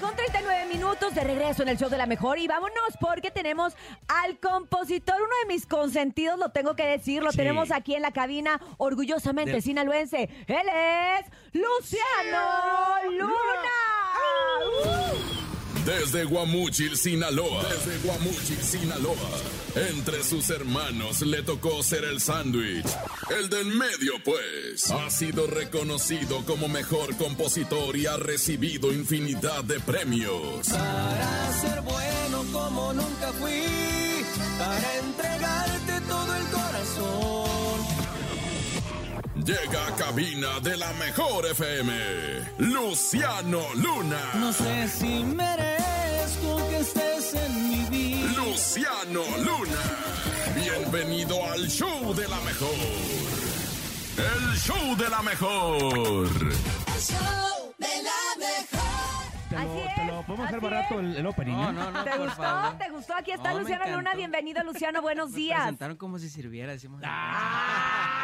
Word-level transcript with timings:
con 0.00 0.14
39 0.16 0.66
minutos 0.66 1.14
de 1.14 1.22
regreso 1.22 1.62
en 1.62 1.68
el 1.68 1.78
show 1.78 1.88
de 1.88 1.96
la 1.98 2.06
mejor 2.06 2.38
y 2.38 2.46
vámonos 2.48 2.74
porque 3.00 3.30
tenemos 3.30 3.74
al 4.08 4.38
compositor, 4.38 5.16
uno 5.16 5.30
de 5.42 5.52
mis 5.54 5.66
consentidos, 5.66 6.38
lo 6.38 6.50
tengo 6.50 6.74
que 6.74 6.86
decir, 6.86 7.22
lo 7.22 7.30
Sí. 7.30 7.36
tenemos 7.38 7.70
aquí 7.70 7.94
en 7.94 8.02
la 8.02 8.12
cabina, 8.12 8.60
orgullosamente 8.78 9.60
sinaloense. 9.60 10.28
Él 10.46 10.68
es 10.68 11.26
Luciano 11.52 13.10
Luna. 13.10 13.34
Desde 15.84 16.24
Guamúchil, 16.24 16.96
Sinaloa. 16.96 17.62
Desde 17.68 17.98
Guamúchil, 17.98 18.58
Sinaloa. 18.62 19.16
Entre 19.90 20.24
sus 20.24 20.48
hermanos 20.48 21.20
le 21.20 21.42
tocó 21.42 21.82
ser 21.82 22.04
el 22.04 22.20
sándwich. 22.20 22.86
El 23.38 23.50
del 23.50 23.66
medio, 23.66 24.14
pues. 24.24 24.90
Ha 24.90 25.10
sido 25.10 25.46
reconocido 25.46 26.44
como 26.46 26.68
mejor 26.68 27.14
compositor 27.16 27.96
y 27.96 28.06
ha 28.06 28.16
recibido 28.16 28.92
infinidad 28.92 29.62
de 29.64 29.78
premios. 29.80 30.68
Para 30.68 31.52
ser 31.60 31.80
bueno 31.82 32.44
como 32.52 32.92
nunca 32.94 33.32
fui, 33.38 33.62
para 34.58 34.93
Llega 39.44 39.86
a 39.88 39.94
cabina 39.96 40.58
de 40.60 40.76
la 40.76 40.92
mejor 40.94 41.44
FM. 41.46 41.92
Luciano 42.58 43.60
Luna. 43.74 44.18
No 44.34 44.52
sé 44.52 44.88
si 44.88 45.22
merezco 45.22 46.68
que 46.70 46.78
estés 46.78 47.34
en 47.34 47.68
mi 47.68 47.84
vida. 47.90 48.32
Luciano 48.36 49.22
Luna. 49.38 49.80
Bienvenido 50.54 51.44
al 51.52 51.68
show 51.68 52.14
de 52.14 52.26
la 52.26 52.40
mejor. 52.40 52.70
El 54.16 54.56
show 54.58 54.96
de 54.96 55.08
la 55.10 55.22
mejor. 55.22 56.28
Te 59.50 59.56
Así 59.56 59.66
lo, 59.68 59.78
es, 59.84 59.94
te 59.94 60.04
lo 60.06 60.22
podemos 60.26 60.46
hacer 60.48 60.60
barato 60.60 61.00
el, 61.00 61.16
el 61.16 61.26
opening. 61.26 61.52
No, 61.54 61.70
¿eh? 61.70 61.72
no, 61.74 61.90
no, 61.92 62.04
¿Te 62.04 62.10
por 62.12 62.20
gustó? 62.26 62.42
favor. 62.42 62.78
¿Te 62.78 62.88
gustó? 62.90 63.14
Aquí 63.14 63.30
está 63.30 63.50
No, 63.50 63.56
me 63.56 63.60
Luciano 63.62 63.96
Luna. 63.96 64.14
Bienvenido, 64.14 64.64
Luciano. 64.64 65.02
Buenos 65.02 65.30
Me 65.30 65.36
días. 65.36 65.60
presentaron 65.60 65.96
como 65.96 66.18
si 66.18 66.28
sirviera, 66.30 66.72
decimos. 66.72 67.00
Ay, 67.04 68.23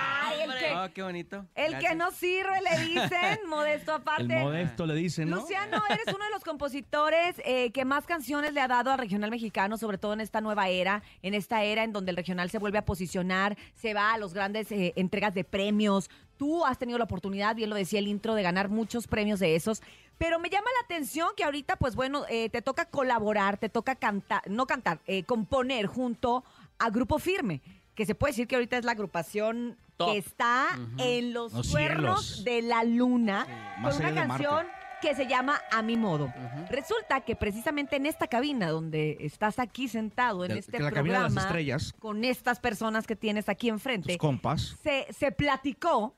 Oh, 0.83 0.89
qué 0.95 1.03
bonito. 1.03 1.45
el 1.55 1.79
que 1.79 1.95
no 1.95 2.11
sirve, 2.11 2.61
le 2.63 2.85
dicen, 2.87 3.39
modesto 3.49 3.93
aparte. 3.93 4.37
El 4.37 4.45
modesto 4.45 4.87
le 4.87 4.95
dicen, 4.95 5.29
¿no? 5.29 5.37
Luciano, 5.37 5.83
eres 5.91 6.07
uno 6.15 6.25
de 6.25 6.31
los 6.31 6.43
compositores 6.43 7.37
eh, 7.45 7.71
que 7.73 7.85
más 7.85 8.07
canciones 8.07 8.55
le 8.55 8.61
ha 8.61 8.69
dado 8.69 8.91
al 8.91 8.99
regional 8.99 9.31
mexicano, 9.31 9.77
sobre 9.77 9.99
todo 9.99 10.15
en 10.15 10.21
esta 10.21 10.41
nueva 10.41 10.69
era, 10.69 11.03
en 11.23 11.35
esta 11.35 11.65
era 11.65 11.85
en 11.85 11.93
donde 11.93 12.11
el 12.13 12.17
regional 12.17 12.51
se 12.51 12.59
vuelve 12.59 12.79
a 12.79 12.85
posicionar, 12.85 13.59
se 13.75 13.93
va 13.93 14.15
a 14.15 14.19
los 14.19 14.33
grandes 14.33 14.73
eh, 14.73 14.93
entregas 14.97 15.35
de 15.35 15.45
premios. 15.45 16.09
Tú 16.39 16.65
has 16.65 16.79
tenido 16.79 16.97
la 16.97 17.05
oportunidad, 17.05 17.55
bien 17.55 17.69
lo 17.69 17.77
decía 17.77 17.99
el 17.99 18.09
intro, 18.09 18.35
de 18.35 18.43
ganar 18.43 18.71
muchos 18.71 19.07
premios 19.07 19.41
de 19.41 19.57
esos. 19.57 19.83
Pero 20.17 20.39
me 20.39 20.49
llama 20.49 20.69
la 20.79 20.85
atención 20.85 21.29
que 21.37 21.45
ahorita, 21.45 21.77
pues 21.77 21.95
bueno, 21.95 22.25
eh, 22.29 22.49
te 22.49 22.63
toca 22.63 22.87
colaborar, 22.87 23.59
te 23.59 23.69
toca 23.69 23.97
cantar, 23.97 24.43
no 24.49 24.67
cantar, 24.67 25.01
componer 25.27 25.87
junto 25.87 26.45
a 26.79 26.91
Grupo 26.91 27.19
Firme, 27.19 27.61
que 28.01 28.07
se 28.07 28.15
puede 28.15 28.31
decir 28.33 28.49
que 28.49 28.55
ahorita 28.55 28.79
es 28.79 28.85
la 28.87 28.93
agrupación 28.93 29.77
Top. 29.99 30.13
que 30.13 30.17
está 30.19 30.69
en 30.97 31.35
los, 31.35 31.53
Los 31.53 31.69
cuernos 31.71 32.25
cielos. 32.25 32.45
de 32.47 32.63
la 32.63 32.83
luna 32.83 33.47
con 33.83 33.95
una 33.95 34.15
canción 34.15 34.67
que 35.03 35.15
se 35.15 35.27
llama 35.27 35.61
A 35.71 35.83
mi 35.83 35.99
modo. 35.99 36.33
Resulta 36.71 37.21
que 37.21 37.37
precisamente 37.37 37.97
en 37.97 38.07
esta 38.07 38.27
cabina 38.27 38.71
donde 38.71 39.19
estás 39.21 39.59
aquí 39.59 39.87
sentado 39.87 40.47
en 40.47 40.53
De- 40.55 40.59
este 40.61 40.79
la 40.79 40.91
cabina 40.91 41.19
de 41.19 41.25
programa 41.25 41.35
las 41.35 41.45
estrellas. 41.45 41.93
con 41.99 42.25
estas 42.25 42.59
personas 42.59 43.07
que 43.07 43.17
tienes 43.17 43.51
aquí 43.51 43.67
Tus 43.69 43.75
enfrente, 43.75 44.17
compas. 44.17 44.77
se, 44.83 45.07
se 45.13 45.31
platicó 45.31 46.15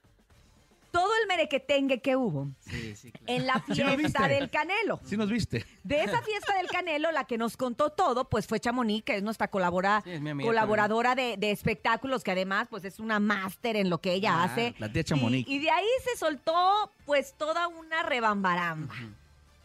todo 0.92 1.10
el 1.22 1.26
merequetengue 1.26 2.00
que 2.00 2.14
hubo 2.14 2.52
Sí, 2.60 2.94
sí, 2.94 3.10
claro. 3.10 3.24
en 3.26 3.46
la 3.48 3.64
¿Sí 3.74 3.82
lo 3.82 3.96
fiesta 3.96 4.28
del 4.28 4.48
Canelo. 4.50 5.00
Sí 5.04 5.16
nos 5.16 5.28
viste. 5.28 5.66
De 5.82 6.04
esa 6.04 6.22
fiesta 6.22 6.54
del 6.56 6.68
Canelo, 6.68 7.10
la 7.10 7.24
que 7.24 7.36
nos 7.38 7.56
contó 7.56 7.90
todo, 7.90 8.28
pues 8.28 8.46
fue 8.46 8.60
Chamonix, 8.60 9.02
que 9.04 9.16
es 9.16 9.22
nuestra 9.24 9.50
colabora- 9.50 10.02
Sí, 10.04 10.10
es 10.12 10.20
mi 10.20 10.30
amiga 10.30 10.46
colaboradora 10.48 11.14
de, 11.16 11.36
de 11.38 11.50
espectáculos, 11.50 12.22
que 12.22 12.30
además 12.30 12.68
pues 12.70 12.84
es 12.84 13.00
una 13.00 13.18
máster 13.18 13.74
en 13.74 13.90
lo 13.90 14.00
que 14.00 14.12
ella 14.12 14.34
Ah, 14.34 14.44
hace. 14.44 14.74
la 14.78 14.92
tía 14.92 15.02
Chamonix. 15.02 15.48
Y, 15.48 15.54
y 15.56 15.58
de 15.58 15.70
ahí 15.70 15.88
se 16.04 16.16
soltó 16.16 16.92
pues 17.06 17.34
toda 17.36 17.66
una 17.66 18.02
rebambaramba. 18.04 18.94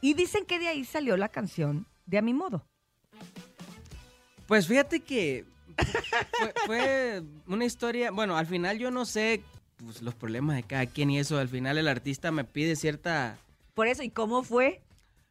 Y 0.02 0.14
dicen 0.16 0.46
que 0.46 0.58
de 0.60 0.70
ahí 0.70 0.86
salió 0.86 1.18
la 1.18 1.30
canción 1.30 1.86
de 2.06 2.18
A 2.18 2.22
Mi 2.22 2.34
Modo. 2.34 2.66
Pues 4.48 4.68
fíjate 4.68 5.02
que 5.02 5.46
fue, 6.40 6.54
fue 6.66 7.24
una 7.48 7.66
historia, 7.66 8.12
bueno, 8.12 8.38
al 8.38 8.46
final 8.46 8.80
yo 8.80 8.92
no 8.92 9.06
sé 9.06 9.44
pues, 9.78 10.02
los 10.02 10.14
problemas 10.16 10.56
de 10.56 10.64
cada 10.64 10.86
quien 10.86 11.10
y 11.12 11.20
eso, 11.20 11.38
al 11.38 11.50
final 11.50 11.78
el 11.78 11.88
artista 11.88 12.32
me 12.32 12.44
pide 12.44 12.76
cierta... 12.76 13.38
Por 13.74 13.88
eso, 13.88 14.04
¿y 14.04 14.10
cómo 14.10 14.44
fue? 14.44 14.82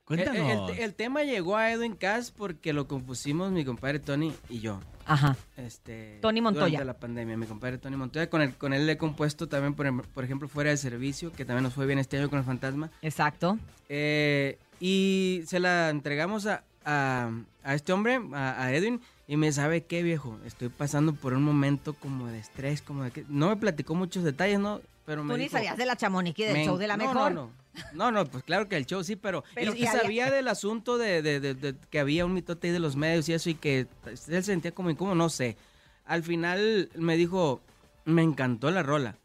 Cuéntanos. 0.04 0.70
El, 0.70 0.76
el- 0.76 0.84
el 0.84 0.94
tema 0.94 1.24
llegó 1.24 1.56
a 1.56 1.72
Edwin 1.72 1.96
Cass 1.96 2.30
porque 2.30 2.72
lo 2.72 2.86
compusimos 2.86 3.50
mi 3.50 3.64
compadre 3.64 3.98
Tony 3.98 4.32
y 4.48 4.60
yo. 4.60 4.80
Ajá. 5.04 5.36
Este, 5.56 6.18
Tony 6.22 6.40
Montoya. 6.40 6.66
Durante 6.66 6.84
la 6.84 6.94
pandemia, 6.94 7.36
mi 7.36 7.46
compadre 7.46 7.78
Tony 7.78 7.96
Montoya. 7.96 8.30
Con, 8.30 8.40
el, 8.42 8.54
con 8.54 8.72
él 8.72 8.86
le 8.86 8.92
he 8.92 8.96
compuesto 8.98 9.48
también, 9.48 9.74
por, 9.74 9.86
em- 9.86 10.02
por 10.02 10.22
ejemplo, 10.24 10.46
Fuera 10.48 10.70
de 10.70 10.76
Servicio, 10.76 11.32
que 11.32 11.44
también 11.44 11.64
nos 11.64 11.74
fue 11.74 11.86
bien 11.86 11.98
este 11.98 12.18
año 12.18 12.30
con 12.30 12.38
el 12.38 12.44
Fantasma. 12.44 12.90
Exacto. 13.02 13.58
Eh, 13.88 14.58
y 14.78 15.42
se 15.46 15.58
la 15.58 15.90
entregamos 15.90 16.46
a, 16.46 16.62
a- 16.84 17.30
a 17.64 17.74
este 17.74 17.92
hombre, 17.92 18.20
a, 18.32 18.62
a 18.62 18.72
Edwin, 18.74 19.00
y 19.28 19.36
me 19.36 19.50
sabe 19.52 19.84
qué 19.84 20.02
viejo, 20.02 20.38
estoy 20.44 20.68
pasando 20.68 21.12
por 21.14 21.32
un 21.34 21.42
momento 21.42 21.94
como 21.94 22.26
de 22.28 22.38
estrés, 22.38 22.80
como 22.82 23.02
de 23.04 23.10
que... 23.10 23.24
No 23.28 23.48
me 23.48 23.56
platicó 23.56 23.94
muchos 23.94 24.22
detalles, 24.24 24.58
¿no? 24.60 24.80
Pero 25.04 25.24
me 25.24 25.34
Tú 25.34 25.38
ni 25.38 25.44
dijo, 25.44 25.56
sabías 25.56 25.76
de 25.76 25.86
la 25.86 25.96
Chamonix 25.96 26.38
y 26.38 26.42
del 26.44 26.52
"Men, 26.54 26.66
show 26.66 26.76
de 26.76 26.86
la 26.86 26.96
no, 26.96 27.06
mejor. 27.08 27.32
No, 27.32 27.50
no, 27.50 27.50
no, 27.92 28.12
no, 28.12 28.24
pues 28.26 28.44
claro 28.44 28.68
que 28.68 28.76
el 28.76 28.86
show 28.86 29.02
sí, 29.04 29.16
pero... 29.16 29.42
Pero 29.54 29.74
y, 29.74 29.82
y 29.82 29.86
había- 29.86 30.00
sabía 30.00 30.30
del 30.30 30.48
asunto 30.48 30.96
de, 30.98 31.22
de- 31.22 31.40
de- 31.40 31.54
de 31.54 31.74
que 31.90 31.98
había 32.00 32.24
un 32.24 32.34
mitote 32.34 32.68
ahí 32.68 32.72
de 32.72 32.78
los 32.80 32.94
medios 32.96 33.28
y 33.28 33.32
eso, 33.32 33.50
y 33.50 33.54
que 33.54 33.86
él 34.06 34.18
se 34.18 34.42
sentía 34.42 34.72
como 34.72 34.90
incómodo, 34.90 35.14
no 35.16 35.28
sé. 35.28 35.56
Al 36.04 36.22
final 36.22 36.88
me 36.94 37.16
dijo, 37.16 37.60
me 38.04 38.22
encantó 38.22 38.70
la 38.70 38.82
rola. 38.84 39.16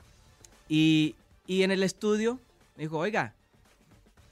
Y, 0.68 1.16
y 1.48 1.64
en 1.64 1.72
el 1.72 1.84
estudio 1.84 2.40
me 2.76 2.84
dijo, 2.84 2.98
oiga, 2.98 3.34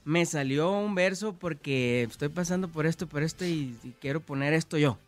me 0.04 0.24
salió 0.26 0.70
un 0.72 0.94
verso 0.94 1.32
porque 1.34 2.02
estoy 2.02 2.28
pasando 2.28 2.68
por 2.68 2.86
esto, 2.86 3.06
por 3.06 3.22
esto 3.22 3.44
y, 3.44 3.76
y 3.84 3.94
quiero 4.00 4.20
poner 4.20 4.52
esto 4.52 4.76
yo. 4.78 4.98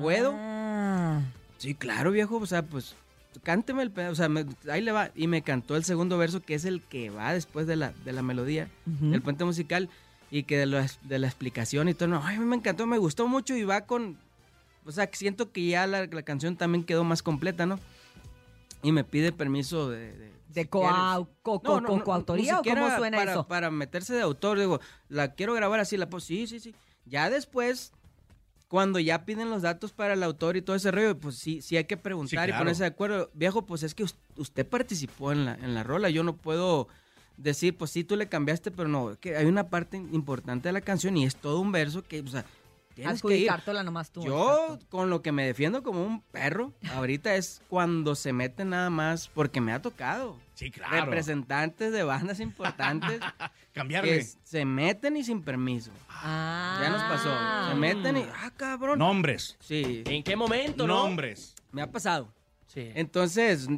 ¿Puedo? 0.00 0.32
Ah. 0.36 1.22
Sí, 1.58 1.74
claro, 1.74 2.10
viejo, 2.12 2.36
o 2.36 2.46
sea, 2.46 2.62
pues 2.62 2.94
cánteme 3.42 3.82
el 3.82 3.90
pedazo, 3.90 4.12
o 4.12 4.16
sea, 4.16 4.28
me- 4.28 4.46
ahí 4.70 4.80
le 4.80 4.92
va. 4.92 5.10
Y 5.14 5.26
me 5.26 5.42
cantó 5.42 5.76
el 5.76 5.84
segundo 5.84 6.16
verso, 6.18 6.40
que 6.40 6.54
es 6.54 6.64
el 6.64 6.82
que 6.82 7.10
va 7.10 7.32
después 7.32 7.66
de 7.66 7.76
la, 7.76 7.92
de 8.04 8.12
la 8.12 8.22
melodía, 8.22 8.68
Ujú. 8.86 9.10
del 9.10 9.22
puente 9.22 9.44
musical, 9.44 9.88
y 10.30 10.44
que 10.44 10.56
de, 10.58 10.66
la- 10.66 10.86
de 11.02 11.18
la 11.18 11.26
explicación 11.26 11.88
y 11.88 11.94
todo, 11.94 12.08
no, 12.08 12.22
ay, 12.24 12.38
me 12.38 12.54
encantó, 12.56 12.86
me 12.86 12.98
gustó 12.98 13.26
mucho 13.28 13.56
y 13.56 13.64
va 13.64 13.82
con, 13.86 14.16
o 14.84 14.92
sea, 14.92 15.08
siento 15.12 15.50
que 15.52 15.66
ya 15.66 15.86
la, 15.86 16.06
la 16.06 16.22
canción 16.22 16.56
también 16.56 16.84
quedó 16.84 17.02
más 17.04 17.22
completa, 17.22 17.66
¿no? 17.66 17.78
Y 18.82 18.92
me 18.92 19.02
pide 19.04 19.32
permiso 19.32 19.90
de... 19.90 20.12
de, 20.16 20.32
¿De 20.48 20.62
si 20.62 20.68
coau- 20.68 21.24
quieres. 21.24 21.36
co- 21.42 21.54
No, 21.54 21.60
co- 21.62 21.80
no, 21.80 21.88
co- 21.88 21.96
no, 21.98 22.04
coautoría 22.04 22.52
ni 22.52 22.58
o 22.58 22.62
cómo 22.74 22.96
suena 22.96 23.18
para, 23.18 23.32
eso? 23.32 23.46
Para 23.48 23.70
meterse 23.70 24.14
de 24.14 24.22
autor, 24.22 24.58
digo, 24.58 24.80
la 25.08 25.32
quiero 25.34 25.52
grabar 25.54 25.80
así, 25.80 25.96
la 25.96 26.08
pues 26.08 26.24
sí, 26.24 26.46
sí, 26.46 26.60
sí. 26.60 26.74
Ya 27.04 27.28
después, 27.30 27.92
cuando 28.68 28.98
ya 28.98 29.24
piden 29.24 29.48
los 29.50 29.62
datos 29.62 29.92
para 29.92 30.12
el 30.12 30.22
autor 30.22 30.56
y 30.56 30.62
todo 30.62 30.76
ese 30.76 30.90
rollo, 30.90 31.18
pues 31.18 31.36
sí, 31.36 31.62
sí 31.62 31.76
hay 31.76 31.84
que 31.84 31.96
preguntar 31.96 32.46
Sí, 32.48 32.54
y 32.54 32.58
ponerse 32.58 32.82
de 32.82 32.88
acuerdo. 32.88 33.30
Viejo, 33.34 33.62
pues 33.64 33.82
es 33.82 33.94
que 33.94 34.04
us- 34.04 34.16
usted 34.36 34.66
participó 34.66 35.32
en 35.32 35.46
la, 35.46 35.54
en 35.54 35.74
la 35.74 35.82
rola, 35.82 36.10
yo 36.10 36.22
no 36.22 36.36
puedo 36.36 36.86
decir, 37.38 37.76
pues 37.76 37.90
sí, 37.92 38.04
tú 38.04 38.16
le 38.16 38.28
cambiaste, 38.28 38.70
pero 38.70 38.88
no, 38.88 39.16
que 39.20 39.36
hay 39.36 39.46
una 39.46 39.68
parte 39.70 39.96
importante 39.96 40.68
de 40.68 40.72
la 40.74 40.80
canción 40.82 41.16
y 41.16 41.24
es 41.24 41.36
todo 41.36 41.60
un 41.60 41.72
verso 41.72 42.02
que, 42.02 42.20
o 42.20 42.26
sea, 42.28 42.44
tienes 43.02 43.22
que 43.22 43.36
ir. 43.36 43.50
Nomás 43.84 44.10
tú. 44.10 44.24
Yo, 44.24 44.64
exacto. 44.64 44.86
con 44.88 45.10
lo 45.10 45.22
que 45.22 45.32
me 45.32 45.46
defiendo 45.46 45.82
como 45.82 46.04
un 46.04 46.20
perro, 46.20 46.72
ahorita 46.94 47.34
es 47.36 47.62
cuando 47.68 48.14
se 48.14 48.32
mete 48.32 48.64
nada 48.64 48.90
más, 48.90 49.28
porque 49.28 49.60
me 49.60 49.72
ha 49.72 49.80
tocado. 49.80 50.36
Sí, 50.54 50.70
claro. 50.70 51.04
Representantes 51.04 51.92
de 51.92 52.02
bandas 52.02 52.40
importantes 52.40 53.20
Cambiarle. 53.72 54.18
que 54.18 54.24
se 54.42 54.64
meten 54.64 55.16
y 55.16 55.22
sin 55.22 55.42
permiso. 55.42 55.92
Ah. 56.08 56.80
Ya 56.82 56.90
nos 56.90 57.02
pasó. 57.02 57.70
Se 57.70 57.74
meten 57.76 58.16
y, 58.16 58.22
ah, 58.22 58.50
cabrón. 58.56 58.98
Nombres. 58.98 59.56
Sí, 59.60 60.02
¿En 60.06 60.24
qué 60.24 60.34
momento, 60.34 60.86
no? 60.86 61.04
Nombres. 61.04 61.54
me 61.70 61.82
ha 61.82 61.90
pasado. 61.90 62.32
Sí. 62.66 62.90
Entonces, 62.94 63.68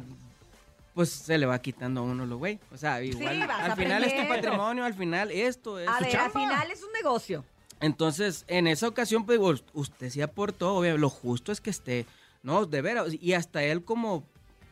pues 0.93 1.09
se 1.11 1.37
le 1.37 1.45
va 1.45 1.59
quitando 1.61 2.01
a 2.01 2.03
uno 2.03 2.25
lo 2.25 2.37
güey. 2.37 2.59
O 2.71 2.77
sea, 2.77 3.01
igual, 3.03 3.47
vas 3.47 3.69
al 3.69 3.75
final 3.75 4.03
es 4.03 4.19
tu 4.19 4.27
patrimonio, 4.27 4.83
al 4.83 4.93
final 4.93 5.31
esto 5.31 5.79
es 5.79 5.87
A 5.87 5.99
ver, 5.99 6.17
al 6.17 6.31
final 6.31 6.71
es 6.71 6.83
un 6.83 6.91
negocio. 6.91 7.45
Entonces, 7.81 8.45
en 8.47 8.67
esa 8.67 8.87
ocasión, 8.87 9.25
pues, 9.25 9.39
digo, 9.39 9.53
usted 9.73 10.09
sí 10.09 10.21
aportó, 10.21 10.75
obvio, 10.75 10.97
lo 10.97 11.09
justo 11.09 11.51
es 11.51 11.59
que 11.61 11.71
esté, 11.71 12.05
no, 12.43 12.65
de 12.65 12.81
veras, 12.81 13.07
y 13.19 13.33
hasta 13.33 13.63
él 13.63 13.83
como, 13.83 14.23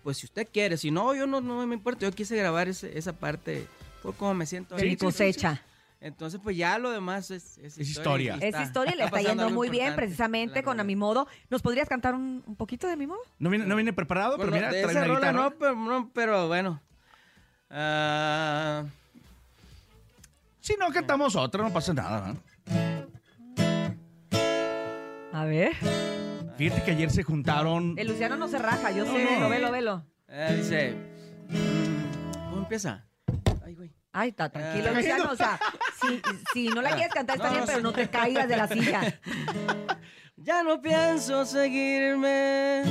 pues 0.04 0.18
si 0.18 0.28
usted 0.28 0.48
quiere, 0.52 0.78
si 0.78 0.92
no, 0.92 1.14
yo 1.16 1.26
no, 1.28 1.42
no 1.42 1.66
me 1.66 1.74
importa, 1.74 2.02
yo 2.06 2.12
quise 2.12 2.36
grabar 2.38 2.68
ese- 2.68 2.98
esa 2.98 3.14
parte, 3.14 3.68
por 4.04 4.16
cómo 4.16 4.34
me 4.36 4.46
siento 4.46 4.76
De 4.76 4.86
mi 4.86 4.96
cosecha. 4.96 5.64
Entonces, 6.02 6.40
pues 6.42 6.56
ya 6.56 6.78
lo 6.78 6.92
demás 6.92 7.30
es, 7.30 7.58
es 7.58 7.78
historia. 7.78 8.38
Es 8.40 8.58
historia, 8.62 8.96
le 8.96 9.04
está 9.04 9.22
yendo 9.22 9.50
muy 9.50 9.70
bien 9.70 9.96
precisamente 9.98 10.64
con 10.64 10.80
A. 10.80 10.84
Mi 10.86 10.96
Modo. 10.96 11.28
¿Nos 11.50 11.62
podrías 11.62 11.90
cantar 11.90 12.16
un, 12.16 12.42
un 12.48 12.56
poquito 12.56 12.88
de 12.88 12.96
Mi 12.96 13.06
Modo? 13.06 13.20
No 13.38 13.50
viene, 13.50 13.66
no 13.66 13.76
viene 13.76 13.92
preparado, 13.92 14.38
Bueno, 14.38 14.50
pero 14.54 14.68
mira, 14.70 14.70
trae 14.92 15.12
una 15.12 15.32
no, 15.34 15.52
pero, 15.58 15.76
no, 15.76 16.10
pero 16.14 16.48
bueno. 16.48 16.80
Ah, 17.70 18.86
Si 20.62 20.76
no 20.78 20.90
cantamos 20.92 21.36
otra, 21.36 21.64
no 21.64 21.74
pasa 21.74 21.94
nada. 21.94 22.34
¿eh? 22.68 22.99
A 25.34 25.46
ver. 25.46 25.74
Fíjate 26.58 26.84
que 26.84 26.92
ayer 26.92 27.10
se 27.12 27.24
juntaron. 27.24 27.96
El 27.98 28.08
Luciano 28.08 28.36
no 28.36 28.48
se 28.48 28.58
raja, 28.58 28.92
yo 28.92 29.06
sé. 29.06 29.12
No. 29.12 29.30
Velo, 29.30 29.50
velo, 29.50 29.72
velo. 29.72 30.06
Eh, 30.28 30.56
dice. 30.58 30.96
mm, 31.50 32.50
¿Cómo 32.50 32.58
empieza? 32.64 33.06
Ay, 33.66 33.76
güey. 33.76 33.92
Ay, 34.12 34.30
está 34.30 34.50
tranquilo, 34.50 34.90
Ah. 34.90 34.94
Luciano. 34.94 35.32
O 35.32 35.36
sea, 35.36 35.60
si, 36.02 36.22
si 36.54 36.68
no 36.70 36.82
la 36.82 36.92
quieres 36.96 37.14
cantar 37.14 37.38
está 37.38 37.48
No, 37.48 37.54
bien, 37.54 37.62
no, 37.62 37.66
pero 37.68 37.78
sí. 37.80 37.84
no 37.84 37.94
te 37.94 38.10
caigas 38.10 38.48
de 38.48 38.58
la 38.58 38.68
silla. 38.68 39.20
Ya 40.42 40.64
no 40.64 40.82
pienso 40.82 41.46
seguirme. 41.46 42.82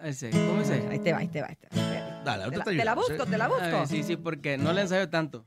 Ese, 0.00 0.30
¿cómo 0.30 0.60
es 0.60 0.70
ese? 0.70 0.86
Ahí 0.88 1.00
te 1.00 1.12
va, 1.12 1.18
ahí 1.18 1.26
te 1.28 1.40
va. 1.42 1.48
Ahí 1.48 1.56
te 1.56 1.66
va. 1.68 2.22
Dale, 2.24 2.38
Te 2.38 2.44
ahorita 2.44 2.58
la, 2.58 2.64
te 2.64 2.76
te 2.78 2.84
la 2.84 2.94
busco, 2.94 3.12
¿eh? 3.14 3.26
te 3.28 3.36
la 3.38 3.48
busco. 3.48 3.62
ver, 3.62 3.86
sí, 3.88 4.02
sí, 4.04 4.16
porque 4.16 4.56
no 4.58 4.72
le 4.72 4.82
ensayo 4.82 5.10
tanto. 5.10 5.44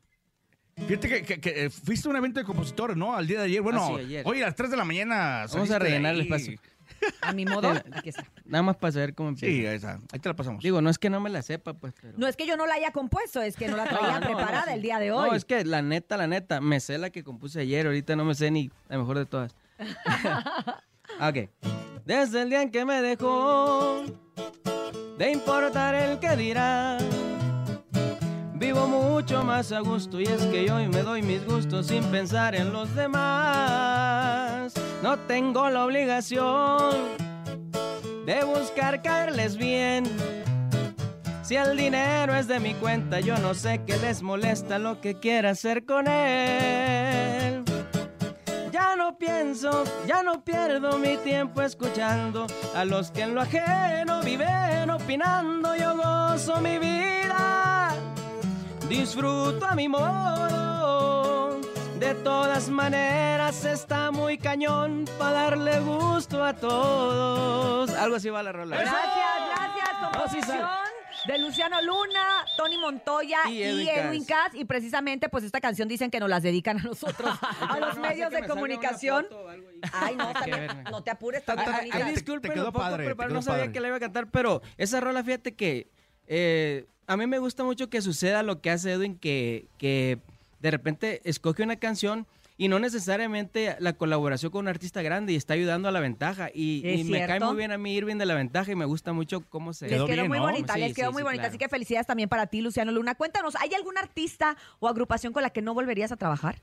Fíjate 0.88 1.08
que, 1.10 1.22
que- 1.24 1.40
que, 1.40 1.66
eh, 1.66 1.70
fuiste 1.70 2.08
a 2.08 2.12
un 2.12 2.18
evento 2.18 2.40
de 2.40 2.46
compositores, 2.46 2.98
¿no? 2.98 3.16
Al 3.16 3.28
día 3.28 3.40
de 3.40 3.46
ayer. 3.46 3.62
Bueno, 3.62 3.82
Ah, 3.84 3.88
sí, 3.88 4.06
ayer. 4.06 4.24
hoy 4.26 4.42
a 4.42 4.46
las 4.48 4.56
3 4.56 4.72
de 4.72 4.78
la 4.78 4.86
mañana. 4.86 5.46
Vamos 5.54 5.70
a 5.72 5.80
rellenar 5.80 6.14
el 6.16 6.22
espacio. 6.22 6.60
A 7.22 7.34
mi 7.34 7.46
modo, 7.46 7.70
aquí 7.70 8.10
está. 8.10 8.24
Nada 8.46 8.62
más 8.64 8.76
para 8.76 8.92
saber 8.92 9.16
cómo 9.16 9.30
empieza. 9.30 9.52
Sí, 9.56 9.66
ahí 9.66 9.76
está. 9.78 10.00
Ahí 10.12 10.20
te 10.20 10.30
la 10.30 10.36
pasamos. 10.36 10.62
Digo, 10.62 10.82
no 10.82 10.90
es 10.90 11.00
que 11.00 11.10
no 11.10 11.20
me 11.20 11.30
la 11.32 11.42
sepa, 11.42 11.74
pues, 11.74 11.94
pero... 12.00 12.14
No 12.18 12.28
es 12.28 12.36
que 12.36 12.46
yo 12.46 12.58
no 12.58 12.68
la 12.68 12.76
haya 12.76 12.92
compuesto, 12.92 13.42
es 13.42 13.56
que 13.56 13.68
no 13.70 13.78
la 13.78 13.86
traía 13.90 14.20
No, 14.20 14.20
no, 14.20 14.26
preparada 14.28 14.66
no, 14.68 14.74
el 14.74 14.82
día 14.84 15.00
de 15.00 15.12
hoy. 15.12 15.30
No, 15.30 15.36
es 15.36 15.46
que 15.46 15.64
la 15.66 15.82
neta, 15.82 16.16
la 16.18 16.28
neta, 16.28 16.62
me 16.62 16.80
sé 16.80 16.98
la 17.00 17.10
que 17.10 17.24
compuse 17.24 17.62
ayer, 17.62 17.88
ahorita 17.88 18.16
no 18.16 18.26
me 18.26 18.36
sé 18.36 18.52
ni 18.52 18.70
la 18.88 18.98
mejor 19.00 19.18
de 19.18 19.26
todas. 19.26 19.56
ok. 21.20 21.50
Desde 22.06 22.42
el 22.44 22.50
día 22.50 22.62
en 22.62 22.70
que 22.72 22.86
me 22.86 23.02
dejó 23.02 24.04
de 25.18 25.32
importar 25.32 25.96
el 25.96 26.20
que 26.20 26.36
dirá, 26.36 26.98
vivo 28.62 28.88
mucho 28.88 29.44
más 29.44 29.72
a 29.72 29.80
gusto 29.80 30.22
y 30.22 30.26
es 30.26 30.46
que 30.46 30.72
hoy 30.72 30.88
me 30.88 31.02
doy 31.02 31.24
mis 31.24 31.44
gustos 31.46 31.88
sin 31.88 32.04
pensar 32.06 32.54
en 32.54 32.72
los 32.72 32.94
demás. 32.96 34.72
No 35.02 35.18
tengo 35.18 35.68
la 35.68 35.84
obligación 35.84 36.96
de 38.28 38.44
buscar 38.44 39.02
caerles 39.02 39.58
bien. 39.58 40.04
Si 41.42 41.56
el 41.56 41.76
dinero 41.76 42.36
es 42.36 42.48
de 42.48 42.60
mi 42.60 42.76
cuenta, 42.76 43.20
yo 43.20 43.36
no 43.40 43.56
sé 43.56 43.82
qué 43.88 43.98
les 43.98 44.22
molesta 44.22 44.78
lo 44.78 45.02
que 45.02 45.16
quiera 45.16 45.50
hacer 45.50 45.84
con 45.84 46.08
él. 46.08 47.64
Ya 48.72 48.96
no 48.96 49.18
pienso, 49.18 49.84
ya 50.08 50.22
no 50.22 50.44
pierdo 50.44 51.00
mi 51.00 51.18
tiempo 51.18 51.64
escuchando 51.64 52.46
a 52.76 52.86
los 52.86 53.10
que 53.10 53.24
en 53.24 53.34
lo 53.34 53.42
ajeno 53.42 54.22
viven 54.22 54.92
opinando. 54.92 55.76
Yo 55.76 55.98
gozo 55.98 56.62
mi 56.62 56.78
vida, 56.78 57.81
disfruto 58.92 59.66
a 59.66 59.74
mi 59.76 59.88
modo. 59.88 61.60
De 61.98 62.14
todas 62.16 62.68
maneras 62.70 63.64
está 63.64 64.12
muy 64.12 64.38
cañón 64.38 65.06
para 65.18 65.44
darle 65.44 65.80
gusto 65.80 66.44
a 66.44 66.54
todos. 66.54 67.90
Algo 67.92 68.16
así 68.18 68.30
va 68.30 68.44
la 68.44 68.52
rola. 68.52 68.78
Gracias, 68.78 69.04
gracias. 69.56 69.90
Composición 70.12 70.60
de 71.28 71.38
Luciano 71.38 71.80
Luna, 71.84 72.46
Tony 72.58 72.78
Montoya 72.80 73.40
y 73.48 73.62
Y 73.64 73.90
Edwin, 73.90 74.26
Cass. 74.26 74.48
Cass. 74.52 74.56
Y 74.60 74.66
precisamente, 74.66 75.30
pues 75.30 75.44
esta 75.46 75.62
canción 75.62 75.88
dicen 75.88 76.10
que 76.12 76.20
nos 76.20 76.30
las 76.30 76.42
dedican 76.44 76.80
a 76.80 76.84
nosotros, 76.84 77.34
a 77.62 77.80
los 77.80 77.96
No, 77.96 78.02
medios 78.02 78.32
de 78.32 78.42
me 78.42 78.48
comunicación. 78.48 79.28
Ay, 79.94 80.16
no, 80.16 80.34
también, 80.34 80.84
no 80.92 81.02
te 81.04 81.12
apures, 81.12 81.46
tanto 81.46 81.64
Ay, 81.72 81.90
ay, 81.94 82.04
te- 82.04 82.10
disculpen, 82.12 82.50
te 82.52 82.56
quedó 82.56 82.72
poco 82.74 82.80
padre, 82.86 83.04
te 83.04 83.06
preparado, 83.10 83.30
quedó 83.30 83.38
no 83.40 83.42
sabía 83.44 83.60
padre. 83.62 83.72
que 83.74 83.80
la 83.80 83.88
iba 83.88 83.98
a 83.98 84.00
cantar, 84.02 84.28
pero 84.28 84.62
esa 84.78 85.00
rola, 85.00 85.24
fíjate 85.24 85.56
que 85.56 85.88
eh, 86.28 86.86
a 87.12 87.18
mí 87.18 87.28
me 87.28 87.40
gusta 87.40 87.64
mucho 87.66 87.90
que 87.90 88.02
suceda 88.02 88.42
lo 88.42 88.62
que 88.62 88.72
hace 88.72 88.94
Edwin, 88.94 89.18
que, 89.18 89.66
que 89.78 90.20
de 90.62 90.72
repente 90.72 91.22
escoge 91.26 91.62
una 91.62 91.76
canción 91.76 92.26
y 92.58 92.68
no 92.70 92.80
necesariamente 92.80 93.76
la 93.80 93.94
colaboración 93.94 94.52
con 94.52 94.62
un 94.62 94.68
artista 94.70 95.02
grande 95.02 95.34
y 95.34 95.36
está 95.36 95.54
ayudando 95.56 95.90
a 95.90 95.92
la 95.92 96.00
ventaja. 96.00 96.50
Y, 96.54 96.84
¿Es 96.86 97.00
y 97.02 97.04
me 97.06 97.26
cae 97.28 97.40
muy 97.42 97.58
bien 97.58 97.72
a 97.74 97.78
mí 97.78 97.94
Irving 97.96 98.16
de 98.18 98.26
la 98.26 98.36
ventaja 98.36 98.72
y 98.72 98.76
me 98.76 98.86
gusta 98.86 99.12
mucho 99.12 99.42
cómo 99.50 99.74
se... 99.74 99.88
Les 99.88 99.96
Quedó 99.96 100.06
quedó 100.06 100.16
bien, 100.16 100.28
muy 100.30 100.38
¿no? 100.38 100.44
bonita, 100.46 100.74
Sí, 100.76 100.80
les 100.80 100.94
quedó 100.94 101.08
sí, 101.08 101.14
muy 101.14 101.22
sí, 101.22 101.24
bonita. 101.26 101.42
claro. 101.42 101.50
Así 101.50 101.58
que 101.58 101.68
felicidades 101.68 102.08
también 102.08 102.30
para 102.30 102.48
ti, 102.48 102.62
Luciano 102.62 102.92
Luna. 102.94 103.16
Cuéntanos, 103.16 103.56
¿hay 103.58 103.74
algún 103.74 103.98
artista 103.98 104.56
o 104.80 104.88
agrupación 104.88 105.34
con 105.34 105.44
la 105.44 105.50
que 105.50 105.62
no 105.62 105.74
volverías 105.74 106.12
a 106.14 106.16
trabajar? 106.16 106.56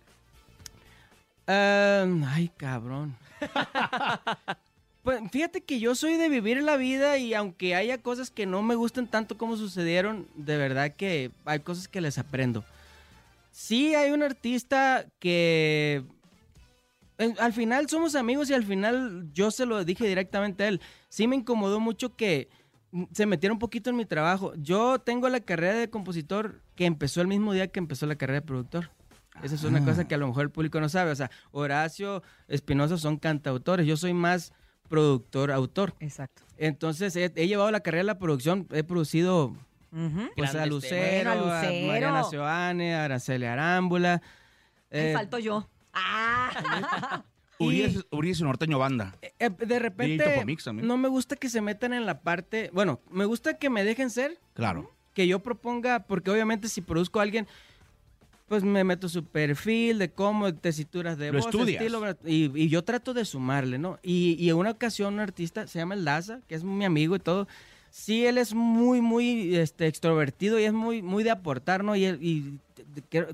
Ah, 1.47 2.06
ay, 2.29 2.51
cabrón. 2.56 3.17
pues 5.08 5.22
fíjate 5.31 5.62
que 5.62 5.81
yo 5.81 5.94
soy 5.94 6.19
de 6.19 6.28
vivir 6.28 6.62
la 6.62 6.76
vida 6.76 7.16
y 7.16 7.32
aunque 7.32 7.75
haya 7.75 7.96
cosas 7.96 8.31
que 8.31 8.44
no 8.44 8.62
me 8.62 8.75
gusten 8.75 9.06
tanto 9.06 9.38
como 9.38 9.56
sucedieron, 9.56 10.28
de 10.34 10.58
verdad 10.58 10.93
que 10.94 11.31
hay 11.46 11.60
cosas 11.60 11.88
que 11.88 12.02
les 12.02 12.19
aprendo. 12.19 12.62
Sí 13.50 13.94
hay 13.94 14.10
un 14.10 14.22
artista 14.22 15.06
que 15.19 16.05
al 17.38 17.55
final 17.55 17.88
somos 17.88 18.16
amigos 18.16 18.50
y 18.50 18.52
al 18.52 18.64
final 18.64 19.31
yo 19.32 19.50
se 19.50 19.64
lo 19.64 19.82
dije 19.82 20.06
directamente 20.06 20.64
a 20.64 20.69
él. 20.69 20.82
Sí 21.08 21.26
me 21.26 21.37
incomodó 21.37 21.81
mucho 21.81 22.14
que 22.14 22.50
se 23.12 23.25
metiera 23.25 23.55
un 23.55 23.58
poquito 23.58 23.88
en 23.88 23.96
mi 23.96 24.05
trabajo. 24.05 24.52
Yo 24.56 24.99
tengo 24.99 25.31
la 25.31 25.40
carrera 25.40 25.78
de 25.78 25.88
compositor 25.88 26.60
que 26.75 26.84
empezó 26.84 27.22
el 27.22 27.28
mismo 27.28 27.55
día 27.55 27.69
que 27.69 27.78
empezó 27.78 28.05
la 28.05 28.16
carrera 28.16 28.40
de 28.40 28.46
productor. 28.46 28.90
Esa 29.43 29.55
es 29.55 29.64
una 29.64 29.82
cosa 29.82 30.06
que 30.06 30.16
a 30.16 30.19
lo 30.19 30.26
mejor 30.26 30.43
el 30.43 30.50
público 30.50 30.78
no 30.82 30.90
sabe. 30.90 31.12
O 31.12 31.16
sea, 31.16 31.31
Horacio, 31.50 32.22
Espinosa 32.46 32.99
son 32.99 33.16
cantautores. 33.16 33.87
Yo 33.87 33.96
soy 33.96 34.12
más 34.12 34.52
productor, 34.88 35.50
autor. 35.52 35.94
Exacto. 36.00 36.43
Entonces, 36.56 37.14
he, 37.17 37.32
he 37.37 37.46
llevado 37.46 37.70
la 37.70 37.81
carrera 37.81 38.00
de 38.02 38.06
la 38.06 38.19
producción. 38.19 38.67
He 38.73 38.82
producido 38.82 39.55
pues, 40.37 40.55
a 40.55 40.67
Lucero, 40.67 41.32
temas. 41.32 41.38
Bueno, 41.40 41.50
a 41.50 41.61
a 41.61 41.62
Lucero. 41.62 41.87
Mariana 41.88 42.25
Seoane, 42.25 42.94
a 42.94 43.05
Araceli 43.05 43.44
Arámbula. 43.46 44.20
Ay, 44.90 45.00
Eh, 45.00 45.12
falto 45.14 45.38
yo. 45.38 45.69
Ah. 45.94 47.23
Uri 47.61 47.79
y- 47.79 47.82
es, 47.82 48.06
Uri 48.11 48.31
es 48.31 48.40
un 48.40 48.46
norteño 48.49 48.79
banda. 48.79 49.14
eh, 49.38 49.50
de 49.50 49.79
repente, 49.79 50.44
no 50.75 50.96
me 50.96 51.08
gusta 51.08 51.34
que 51.37 51.49
se 51.49 51.61
metan 51.61 51.93
en 51.93 52.06
la 52.06 52.20
parte... 52.20 52.70
Bueno, 52.73 53.00
me 53.11 53.25
gusta 53.25 53.58
que 53.58 53.69
me 53.69 53.82
dejen 53.84 54.11
ser, 54.11 54.38
Claro. 54.55 54.93
que 55.14 55.26
yo 55.26 55.41
proponga, 55.41 56.00
porque 56.06 56.31
obviamente 56.31 56.69
si 56.69 56.81
produzco 56.82 57.19
a 57.19 57.23
alguien, 57.25 57.49
pues 58.49 58.65
me 58.65 58.83
meto 58.85 59.09
su 59.09 59.25
perfil 59.25 59.99
de 59.99 60.11
cómo, 60.11 60.55
tesituras 60.55 61.19
de 61.19 61.33
Lo 61.33 61.39
voz, 61.39 61.47
estudias. 61.47 61.83
estilo, 61.83 62.03
y, 62.25 62.50
y 62.65 62.69
yo 62.69 62.83
trato 62.83 63.12
de 63.15 63.25
sumarle, 63.25 63.79
¿no? 63.79 63.99
Y, 64.03 64.37
y 64.39 64.49
en 64.50 64.56
una 64.56 64.71
ocasión 64.71 65.15
un 65.15 65.21
artista, 65.21 65.67
se 65.67 65.79
llama 65.79 65.95
El 65.95 66.05
Daza, 66.05 66.41
que 66.49 66.55
es 66.55 66.65
mi 66.65 66.85
amigo 66.85 67.15
y 67.17 67.19
todo, 67.19 67.47
sí, 67.91 68.25
él 68.27 68.39
es 68.39 68.55
muy, 68.55 69.00
muy 69.00 69.56
este, 69.56 69.87
extrovertido 69.87 70.59
y 70.59 70.65
es 70.65 70.73
muy, 70.73 71.03
muy 71.03 71.25
de 71.25 71.31
aportar, 71.31 71.85
¿no? 71.85 71.95
Y, 71.95 72.05
él- 72.06 72.19
y 72.23 72.59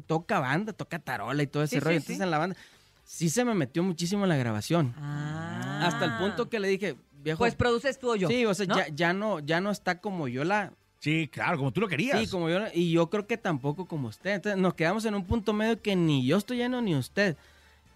toca 0.06 0.40
banda, 0.40 0.72
toca 0.72 0.98
tarola 0.98 1.42
y 1.42 1.46
todo 1.46 1.62
ese 1.62 1.76
Sí, 1.76 1.80
rollo. 1.80 1.92
sí, 1.92 1.96
Entonces 1.96 2.16
sí. 2.16 2.22
en 2.22 2.30
la 2.30 2.38
banda 2.38 2.56
sí 3.04 3.28
se 3.28 3.44
me 3.44 3.54
metió 3.54 3.82
muchísimo 3.82 4.24
en 4.24 4.30
la 4.30 4.36
grabación. 4.36 4.94
Ah. 4.98 5.86
Hasta 5.86 6.04
el 6.06 6.12
punto 6.18 6.48
que 6.48 6.58
le 6.58 6.68
dije, 6.68 6.96
viejo... 7.22 7.38
Pues 7.38 7.54
produces 7.54 7.98
tú 7.98 8.12
o 8.12 8.16
yo. 8.16 8.28
sí, 8.28 8.44
o 8.46 8.54
sea, 8.54 8.66
¿no? 8.66 8.76
ya, 8.76 8.88
ya, 8.88 9.12
no, 9.12 9.40
ya 9.40 9.60
no 9.60 9.70
está 9.70 10.00
como 10.00 10.26
yo 10.28 10.42
la, 10.44 10.72
Sí, 11.04 11.28
claro, 11.28 11.58
como 11.58 11.70
tú 11.70 11.82
lo 11.82 11.88
querías. 11.88 12.18
Sí, 12.18 12.26
como 12.28 12.48
yo, 12.48 12.60
y 12.72 12.90
yo 12.90 13.10
creo 13.10 13.26
que 13.26 13.36
tampoco 13.36 13.84
como 13.84 14.08
usted. 14.08 14.30
Entonces 14.36 14.58
nos 14.58 14.72
quedamos 14.72 15.04
en 15.04 15.14
un 15.14 15.26
punto 15.26 15.52
medio 15.52 15.82
que 15.82 15.94
ni 15.94 16.24
yo 16.26 16.38
estoy 16.38 16.56
lleno 16.56 16.80
ni 16.80 16.94
usted. 16.96 17.36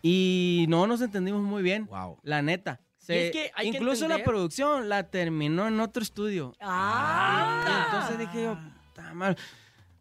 Y 0.03 0.67
no 0.69 0.87
nos 0.87 1.01
entendimos 1.01 1.43
muy 1.43 1.63
bien. 1.63 1.87
Wow. 1.87 2.19
La 2.23 2.43
neta. 2.43 2.81
Y 3.09 3.13
es 3.15 3.33
que 3.33 3.51
hay 3.55 3.71
que 3.71 3.79
incluso 3.79 4.07
la 4.09 4.23
producción 4.23 4.91
la 4.91 5.05
terminó 5.05 5.67
en 5.67 5.81
otro 5.81 6.03
estudio. 6.03 6.55
Ah. 6.61 7.87
Entonces 7.87 8.19
dije 8.19 8.45
yo, 8.45 8.59
"Ta 8.93 9.15
mal. 9.15 9.39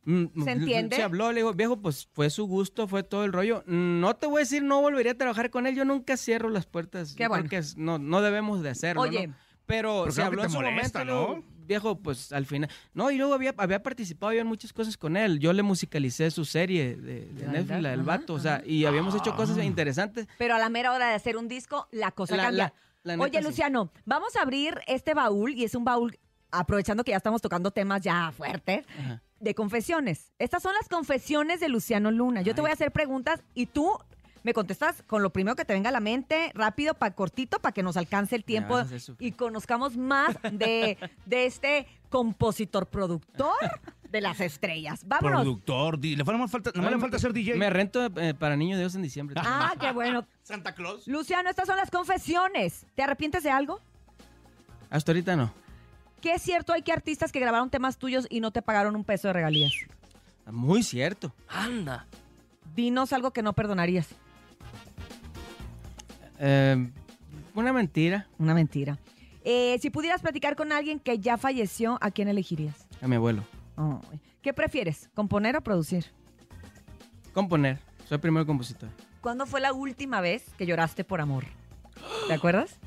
Mm, 0.04 0.44
¿Se 0.44 0.52
entiende? 0.52 0.96
Se 0.98 1.04
habló, 1.04 1.32
le 1.32 1.38
digo, 1.40 1.54
viejo, 1.54 1.78
pues 1.78 2.10
fue 2.12 2.30
su 2.30 2.46
gusto, 2.46 2.90
fue 2.90 3.04
todo 3.04 3.24
el 3.24 3.32
rollo. 3.32 3.64
No 3.68 4.18
te 4.18 4.28
voy 4.28 4.38
a 4.38 4.40
decir, 4.40 4.64
no 4.64 4.82
volvería 4.82 5.14
a 5.14 5.16
trabajar 5.16 5.50
con 5.50 5.66
él. 5.66 5.76
Yo 5.76 5.86
nunca 5.86 6.18
cierro 6.18 6.50
las 6.50 6.66
puertas. 6.66 7.14
Qué 7.16 7.30
bueno. 7.30 7.48
que 7.50 7.58
es- 7.58 7.78
no, 7.78 8.00
no 8.00 8.22
debemos 8.22 8.62
de 8.64 8.70
hacerlo. 8.72 9.04
Oye. 9.04 9.28
¿no? 9.28 9.36
Pero, 9.66 10.02
Pero 10.04 10.12
se 10.12 10.22
habló 10.24 10.42
te 10.42 10.48
en 10.48 10.52
su 10.52 10.58
molesta, 10.62 11.06
momento, 11.06 11.36
¿no? 11.38 11.57
Viejo, 11.68 12.00
pues 12.00 12.32
al 12.32 12.46
final. 12.46 12.70
No, 12.94 13.12
y 13.12 13.18
luego 13.18 13.34
había, 13.34 13.54
había 13.58 13.84
participado 13.84 14.34
yo 14.34 14.42
en 14.42 14.48
muchas 14.48 14.74
cosas 14.74 14.98
con 14.98 15.18
él. 15.18 15.40
Yo 15.40 15.54
le 15.54 15.62
musicalicé 15.64 16.32
su 16.32 16.46
serie 16.46 16.96
de, 16.96 17.26
de 17.26 17.46
La 17.46 17.52
Netflix, 17.52 17.82
la 17.82 17.90
del 17.92 18.00
ajá, 18.02 18.08
vato. 18.18 18.34
O 18.34 18.40
sea, 18.40 18.64
y 18.66 18.86
habíamos 18.86 19.14
hecho 19.16 19.36
cosas 19.36 19.58
interesantes. 19.64 20.28
Pero 20.38 20.56
a 20.56 20.60
la 20.60 20.70
mera 20.70 20.94
hora 20.94 21.10
de 21.10 21.16
hacer 21.16 21.38
un 21.38 21.48
disco, 21.48 21.88
la 21.92 22.12
cosa 22.12 22.36
La- 22.36 22.44
cambia. 22.44 22.74
la- 23.04 23.16
la 23.16 23.24
Oye, 23.24 23.40
sí. 23.40 23.44
Luciano, 23.46 23.90
vamos 24.06 24.36
a 24.36 24.42
abrir 24.42 24.80
este 24.88 25.14
baúl 25.14 25.54
y 25.54 25.64
es 25.64 25.76
un 25.76 25.86
baúl, 25.86 26.18
aprovechando 26.52 27.04
que 27.04 27.12
ya 27.12 27.18
estamos 27.18 27.42
tocando 27.42 27.72
temas 27.72 28.02
ya 28.02 28.32
fuertes, 28.36 28.86
Ajá. 29.00 29.22
de 29.40 29.54
confesiones. 29.56 30.32
Estas 30.40 30.64
son 30.64 30.74
las 30.74 30.90
confesiones 30.90 31.60
de 31.60 31.70
Luciano 31.70 32.12
Luna. 32.12 32.42
Yo 32.42 32.54
te 32.56 32.62
voy 32.62 32.70
a 32.70 32.74
hacer 32.74 32.92
preguntas 32.92 33.42
y 33.54 33.68
tú 33.68 33.92
me 34.44 34.54
contestas 34.54 35.04
con 35.08 35.22
lo 35.24 35.32
primero 35.32 35.56
que 35.56 35.66
te 35.66 35.74
venga 35.74 35.90
a 35.90 35.92
la 35.92 36.00
mente, 36.00 36.52
rápido, 36.54 36.94
pa, 36.94 37.12
cortito, 37.12 37.60
para 37.60 37.74
que 37.74 37.84
nos 37.84 37.98
alcance 37.98 38.36
el 38.36 38.44
tiempo 38.44 38.82
y 39.20 39.32
conozcamos 39.34 39.98
más 39.98 40.36
de, 40.52 40.98
de 41.26 41.46
este 41.46 41.88
compositor 42.10 42.86
productor 42.88 43.56
de 44.10 44.22
las 44.22 44.40
estrellas. 44.40 45.02
Vámonos. 45.06 45.42
Productor, 45.42 46.00
di- 46.00 46.16
le 46.16 46.24
falta, 46.24 46.48
falta, 46.48 46.72
nomás 46.76 46.92
le 46.94 47.00
falta 47.00 47.20
ser 47.20 47.34
DJ. 47.34 47.56
Me 47.56 47.70
rento 47.70 48.06
eh, 48.16 48.34
para 48.34 48.56
Niño 48.56 48.78
Dios 48.78 48.96
en 48.96 49.02
diciembre. 49.02 49.36
Ah, 49.44 49.74
qué 49.80 49.92
bueno. 49.92 50.26
Santa 50.44 50.74
Claus. 50.74 51.06
Luciano, 51.08 51.50
estas 51.50 51.68
son 51.68 51.76
las 51.78 51.92
confesiones. 51.92 52.86
¿Te 52.96 53.04
arrepientes 53.04 53.44
de 53.44 53.52
algo? 53.52 53.82
Hasta 54.90 55.12
ahorita 55.12 55.36
no. 55.36 55.52
¿Qué 56.22 56.34
es 56.36 56.42
cierto? 56.42 56.72
Hay 56.74 56.82
que 56.82 56.94
artistas 56.94 57.32
que 57.34 57.40
grabaron 57.40 57.70
temas 57.70 57.98
tuyos 57.98 58.26
y 58.30 58.40
no 58.40 58.52
te 58.52 58.62
pagaron 58.62 58.96
un 58.96 59.04
peso 59.04 59.28
de 59.28 59.34
regalías. 59.34 59.74
Muy 60.50 60.82
cierto. 60.84 61.34
Anda. 61.50 62.08
Dinos 62.74 63.12
algo 63.12 63.32
que 63.32 63.42
no 63.42 63.52
perdonarías. 63.54 64.08
Eh, 66.40 66.90
una 67.56 67.74
mentira 67.74 68.28
Una 68.38 68.54
mentira. 68.54 68.98
Eh, 69.44 69.78
si 69.82 69.90
pudieras 69.90 70.22
platicar 70.22 70.56
con 70.56 70.72
alguien 70.72 71.00
que 71.00 71.20
ya 71.20 71.38
falleció, 71.38 71.98
¿a 72.02 72.12
quién 72.12 72.28
elegirías? 72.28 72.86
a 73.02 73.08
mi 73.08 73.16
abuelo. 73.16 73.44
Ay, 73.78 74.20
¿Qué 74.42 74.54
prefieres, 74.54 75.10
componer 75.14 75.56
o 75.56 75.62
producir? 75.62 76.06
Componer. 77.34 77.80
Soy 78.10 78.18
primer 78.18 78.46
compositor. 78.46 78.90
¿Cuándo 79.22 79.46
fue 79.46 79.62
la 79.62 79.74
última 79.74 80.22
vez 80.22 80.44
que 80.58 80.66
lloraste 80.66 81.04
por 81.04 81.22
amor? 81.22 81.46
¿Te 82.28 82.34
acuerdas? 82.34 82.78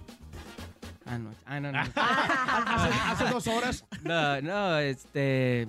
Ah, 1.06 1.18
no. 1.18 1.30
Ah, 1.44 1.60
no, 1.60 1.72
no. 1.72 1.78
Hace, 1.96 2.94
hace 3.24 3.24
dos 3.32 3.46
horas. 3.46 3.84
No, 4.02 4.40
no, 4.40 4.78
este. 4.78 5.66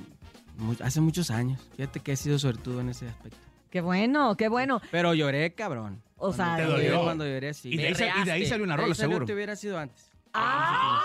Hace 0.81 1.01
muchos 1.01 1.31
años. 1.31 1.59
Fíjate 1.75 1.99
que 1.99 2.11
he 2.13 2.15
sido 2.15 2.37
suertudo 2.39 2.81
en 2.81 2.89
ese 2.89 3.07
aspecto. 3.07 3.39
Qué 3.71 3.81
bueno, 3.81 4.35
qué 4.37 4.47
bueno. 4.49 4.79
Pero 4.91 5.13
lloré, 5.15 5.53
cabrón. 5.55 6.03
O 6.17 6.31
sea, 6.33 6.55
te 6.57 6.61
Cuando 6.63 6.71
dolió. 6.73 6.91
lloré, 6.91 7.03
Cuando 7.03 7.25
lloré, 7.25 7.53
sí. 7.55 7.69
Y 7.73 7.77
de 7.77 7.87
ahí 7.87 7.95
sal- 7.95 8.11
y 8.21 8.25
de 8.25 8.31
ahí 8.31 8.45
salió 8.45 8.63
una 8.65 8.77
rola, 8.77 8.93
salió 8.93 9.09
seguro. 9.09 9.25
Te 9.25 9.33
hubiera 9.33 9.55
sido 9.55 9.79
antes. 9.79 10.11
¡Ah! 10.33 11.01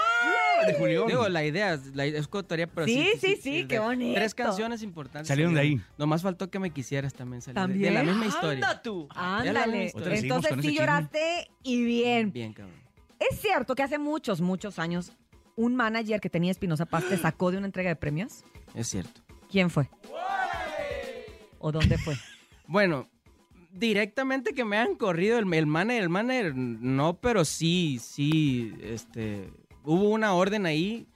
De 0.66 0.74
Julián. 0.74 1.06
Digo, 1.06 1.28
la 1.28 1.44
idea, 1.44 1.78
la 1.94 2.06
idea 2.06 2.18
es 2.20 2.28
cotaría, 2.28 2.66
pero 2.66 2.86
Sí, 2.86 3.08
sí. 3.20 3.36
sí, 3.40 3.62
de- 3.62 3.68
qué 3.68 3.78
bonito. 3.78 4.14
Tres 4.14 4.34
canciones 4.34 4.82
importantes. 4.82 5.28
Salieron 5.28 5.54
de 5.54 5.60
ahí. 5.60 5.80
Nomás 5.98 6.22
faltó 6.22 6.50
que 6.50 6.58
me 6.58 6.70
quisieras 6.70 7.14
también 7.14 7.40
salir. 7.42 7.54
de- 7.56 7.60
¿También? 7.60 7.94
De 7.94 7.98
la 8.00 8.02
misma 8.04 8.26
historia. 8.26 8.66
Anda 8.68 8.82
tú. 8.82 9.08
La 9.14 9.36
Ándale. 9.38 9.90
Seguimos 9.90 10.22
Entonces 10.22 10.50
con 10.50 10.62
sí 10.62 10.68
chisme. 10.68 10.80
lloraste 10.80 11.50
y 11.62 11.84
bien. 11.84 12.32
Bien, 12.32 12.52
cabrón. 12.52 12.74
¿Es 13.18 13.40
cierto 13.40 13.74
que 13.74 13.82
hace 13.82 13.98
muchos, 13.98 14.40
muchos 14.40 14.78
años 14.78 15.12
un 15.56 15.76
manager 15.76 16.20
que 16.20 16.28
tenía 16.30 16.50
Espinosa 16.50 16.84
Paz 16.86 17.04
te 17.08 17.16
sacó 17.16 17.50
de 17.50 17.58
una 17.58 17.66
entrega 17.66 17.90
de 17.90 17.96
premios? 17.96 18.42
Es 18.74 18.88
cierto. 18.88 19.20
¿Quién 19.50 19.70
fue? 19.70 19.88
¿O 21.58 21.70
dónde 21.72 21.96
fue? 21.98 22.14
Bueno, 22.68 23.08
directamente 23.72 24.52
que 24.54 24.64
me 24.64 24.76
han 24.78 24.94
corrido 24.94 25.38
el, 25.38 25.52
el 25.52 25.66
manager, 25.66 26.02
el 26.02 26.08
manager, 26.08 26.54
no, 26.56 27.18
pero 27.20 27.44
sí, 27.44 27.98
sí, 28.02 28.74
este, 28.82 29.50
hubo 29.84 30.08
una 30.10 30.32
orden 30.34 30.66
ahí. 30.66 31.06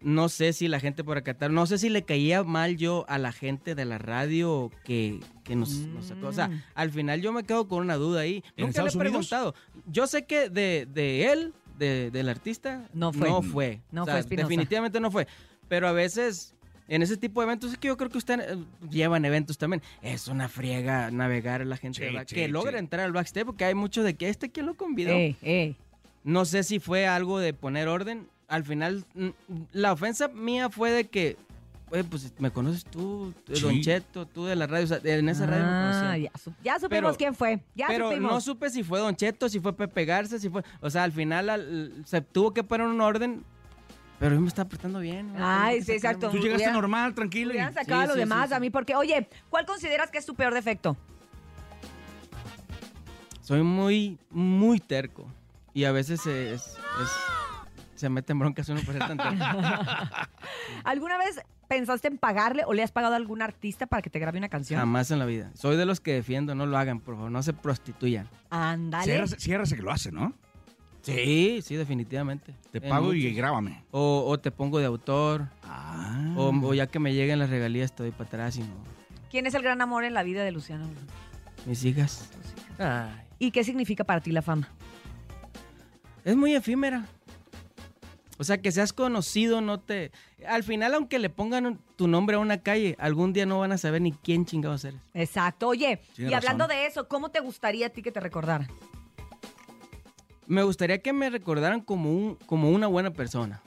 No 0.00 0.28
sé 0.28 0.52
si 0.52 0.68
la 0.68 0.78
gente 0.78 1.02
por 1.02 1.18
acatar, 1.18 1.50
no 1.50 1.66
sé 1.66 1.76
si 1.76 1.88
le 1.88 2.04
caía 2.04 2.44
mal 2.44 2.76
yo 2.76 3.04
a 3.08 3.18
la 3.18 3.32
gente 3.32 3.74
de 3.74 3.84
la 3.84 3.98
radio 3.98 4.70
que, 4.84 5.18
que 5.42 5.56
nos, 5.56 5.70
nos 5.88 6.06
sacó. 6.06 6.28
O 6.28 6.32
sea, 6.32 6.46
Mm. 6.48 6.62
al 6.76 6.90
final 6.92 7.20
yo 7.20 7.32
me 7.32 7.42
quedo 7.42 7.66
con 7.66 7.80
una 7.80 7.96
duda 7.96 8.20
ahí. 8.20 8.44
¿En 8.56 8.66
Nunca 8.66 8.82
le 8.84 8.90
he 8.90 8.92
Unidos? 8.92 8.96
preguntado. 8.96 9.54
Yo 9.88 10.06
sé 10.06 10.24
que 10.24 10.50
de, 10.50 10.86
de 10.88 11.32
él, 11.32 11.52
de- 11.78 12.12
del 12.12 12.28
artista, 12.28 12.88
No 12.94 13.12
fue. 13.12 13.28
No 13.28 13.42
fue. 13.42 13.80
No 13.90 14.02
O 14.02 14.04
sea, 14.06 14.22
fue. 14.22 14.36
Definitivamente 14.36 15.00
no 15.00 15.10
fue. 15.10 15.26
Pero 15.66 15.88
a 15.88 15.92
veces, 15.92 16.54
en 16.88 17.02
ese 17.02 17.16
tipo 17.16 17.40
de 17.40 17.46
eventos, 17.46 17.72
es 17.72 17.78
que 17.78 17.88
yo 17.88 17.96
creo 17.96 18.10
que 18.10 18.18
ustedes 18.18 18.50
eh, 18.50 18.58
llevan 18.90 19.24
eventos 19.24 19.58
también. 19.58 19.82
Es 20.02 20.26
una 20.28 20.48
friega 20.48 21.10
navegar 21.10 21.60
a 21.62 21.64
la 21.64 21.76
gente 21.76 21.98
Sí, 22.08 22.16
sí, 22.26 22.34
que 22.34 22.48
logra 22.48 22.72
sí. 22.72 22.78
entrar 22.78 23.04
al 23.04 23.12
backstage, 23.12 23.44
porque 23.46 23.64
hay 23.66 23.74
mucho 23.74 24.02
de 24.02 24.14
que 24.14 24.28
este 24.28 24.50
quién 24.50 24.66
lo 24.66 24.74
convidó. 24.74 25.12
Ey, 25.12 25.36
ey. 25.42 25.76
No 26.24 26.44
sé 26.44 26.62
si 26.64 26.78
fue 26.80 27.06
algo 27.06 27.38
de 27.38 27.54
poner 27.54 27.88
orden. 27.88 28.26
Al 28.48 28.64
final, 28.64 29.04
mm, 29.14 29.28
la 29.72 29.92
ofensa 29.92 30.28
mía 30.28 30.70
fue 30.70 30.90
de 30.90 31.04
que, 31.08 31.36
oye, 31.90 32.02
pues 32.04 32.32
me 32.38 32.50
conoces 32.50 32.84
tú, 32.84 33.32
Sí. 33.52 33.60
Don 33.60 33.80
Cheto, 33.82 34.26
tú 34.26 34.46
de 34.46 34.56
la 34.56 34.66
radio. 34.66 34.84
o 34.84 34.88
sea, 34.88 35.00
en 35.04 35.28
esa 35.28 35.44
radio 35.46 35.64
me 35.64 35.70
Ah, 35.70 36.16
ya, 36.18 36.30
su- 36.42 36.52
ya 36.64 36.74
supimos 36.80 36.88
Pero- 37.10 37.16
quién 37.18 37.34
fue. 37.34 37.60
Ya 37.74 37.86
Pero 37.88 38.08
supimos. 38.10 38.32
no 38.32 38.40
supe 38.40 38.70
si 38.70 38.82
fue 38.82 38.98
Don 39.00 39.14
Cheto, 39.14 39.48
si 39.50 39.60
fue 39.60 39.74
Pepe 39.74 40.04
Garza, 40.06 40.38
si 40.38 40.48
fue. 40.48 40.62
O 40.80 40.88
sea, 40.90 41.04
al 41.04 41.12
final 41.12 41.50
al- 41.50 41.92
se 42.06 42.20
tuvo 42.22 42.52
que 42.54 42.64
poner 42.64 42.86
un 42.86 43.00
orden. 43.02 43.44
Pero 44.18 44.34
yo 44.34 44.40
me 44.40 44.48
estaba 44.48 44.68
portando 44.68 44.98
bien. 45.00 45.32
¿no? 45.32 45.38
Ay, 45.40 45.82
sí, 45.82 45.92
exacto. 45.92 46.28
Tú 46.30 46.38
llegaste 46.38 46.56
Hubiera- 46.64 46.72
normal, 46.72 47.14
tranquilo. 47.14 47.50
y- 47.52 47.56
Hubieran 47.56 47.72
sacado 47.74 48.00
a 48.00 48.02
Sí, 48.04 48.08
los 48.08 48.14
sí, 48.14 48.20
demás 48.20 48.42
sí, 48.44 48.48
sí. 48.48 48.54
a 48.54 48.60
mí 48.60 48.70
porque, 48.70 48.96
oye, 48.96 49.28
¿cuál 49.48 49.64
consideras 49.64 50.10
que 50.10 50.18
es 50.18 50.26
tu 50.26 50.34
peor 50.34 50.52
defecto? 50.54 50.96
Soy 53.42 53.62
muy, 53.62 54.18
muy 54.30 54.80
terco. 54.80 55.26
Y 55.72 55.84
a 55.84 55.92
veces 55.92 56.26
es, 56.26 56.62
es- 57.02 57.16
se 57.94 58.08
mete 58.08 58.32
en 58.32 58.38
broncas 58.38 58.68
uno 58.68 58.80
por 58.82 58.94
ser 58.94 59.06
tan 59.06 59.16
terco. 59.16 59.34
¿Alguna 60.84 61.18
vez 61.18 61.40
pensaste 61.68 62.08
en 62.08 62.18
pagarle 62.18 62.64
o 62.66 62.72
le 62.72 62.82
has 62.82 62.90
pagado 62.92 63.14
a 63.14 63.16
algún 63.16 63.42
artista 63.42 63.86
para 63.86 64.02
que 64.02 64.10
te 64.10 64.18
grabe 64.18 64.38
una 64.38 64.48
canción? 64.48 64.78
Jamás 64.80 65.10
en 65.10 65.18
la 65.18 65.26
vida. 65.26 65.50
Soy 65.54 65.76
de 65.76 65.86
los 65.86 66.00
que 66.00 66.12
defiendo, 66.14 66.54
no 66.54 66.66
lo 66.66 66.76
hagan, 66.78 67.00
por 67.00 67.14
favor, 67.16 67.30
no 67.30 67.42
se 67.42 67.52
prostituyan. 67.52 68.28
Ándale. 68.50 69.04
Ciérrase, 69.04 69.36
ciérrase 69.40 69.76
que 69.76 69.82
lo 69.82 69.90
hace, 69.92 70.10
¿no? 70.12 70.32
Sí, 71.14 71.60
sí, 71.62 71.76
definitivamente. 71.76 72.54
Te 72.72 72.78
En 72.78 72.88
pago 72.88 73.12
y 73.14 73.32
grábame. 73.34 73.82
O, 73.90 74.24
o 74.26 74.38
te 74.38 74.50
pongo 74.50 74.78
de 74.78 74.86
autor, 74.86 75.48
Ah. 75.64 76.34
o, 76.36 76.48
o 76.50 76.74
ya 76.74 76.86
que 76.86 76.98
me 76.98 77.14
lleguen 77.14 77.38
las 77.38 77.50
regalías 77.50 77.94
te 77.94 78.02
doy 78.02 78.12
para 78.12 78.24
atrás 78.24 78.56
y 78.56 78.60
no. 78.60 78.74
¿Quién 79.30 79.46
es 79.46 79.54
el 79.54 79.62
gran 79.62 79.80
amor 79.80 80.04
en 80.04 80.14
la 80.14 80.22
vida 80.22 80.42
de 80.44 80.52
Luciano? 80.52 80.86
Mis 81.66 81.84
hijas. 81.84 82.30
Ay. 82.78 83.10
¿Y 83.38 83.50
qué 83.50 83.62
significa 83.64 84.04
para 84.04 84.20
ti 84.20 84.32
la 84.32 84.42
fama? 84.42 84.68
Es 86.24 86.36
muy 86.36 86.54
efímera. 86.54 87.06
O 88.40 88.44
sea, 88.44 88.58
que 88.62 88.70
seas 88.70 88.92
conocido 88.92 89.60
no 89.60 89.80
te... 89.80 90.12
Al 90.46 90.62
final, 90.62 90.94
aunque 90.94 91.18
le 91.18 91.28
pongan 91.28 91.78
tu 91.96 92.06
nombre 92.06 92.36
a 92.36 92.38
una 92.38 92.58
calle, 92.58 92.94
algún 93.00 93.32
día 93.32 93.46
no 93.46 93.58
van 93.58 93.72
a 93.72 93.78
saber 93.78 94.00
ni 94.00 94.12
quién 94.12 94.44
chingados 94.46 94.84
eres. 94.84 95.00
Exacto. 95.12 95.66
Oye, 95.68 96.00
y 96.16 96.32
hablando 96.32 96.68
de 96.68 96.86
eso, 96.86 97.08
¿cómo 97.08 97.30
te 97.30 97.40
gustaría 97.40 97.86
a 97.86 97.90
ti 97.90 98.00
que 98.02 98.12
te 98.12 98.20
recordara? 98.20 98.68
Me 100.48 100.62
gustaría 100.62 100.98
que 101.02 101.12
me 101.12 101.30
recordaran 101.30 101.80
como, 101.82 102.10
un, 102.10 102.34
como 102.46 102.70
una 102.70 102.86
buena 102.86 103.10
persona. 103.12 103.60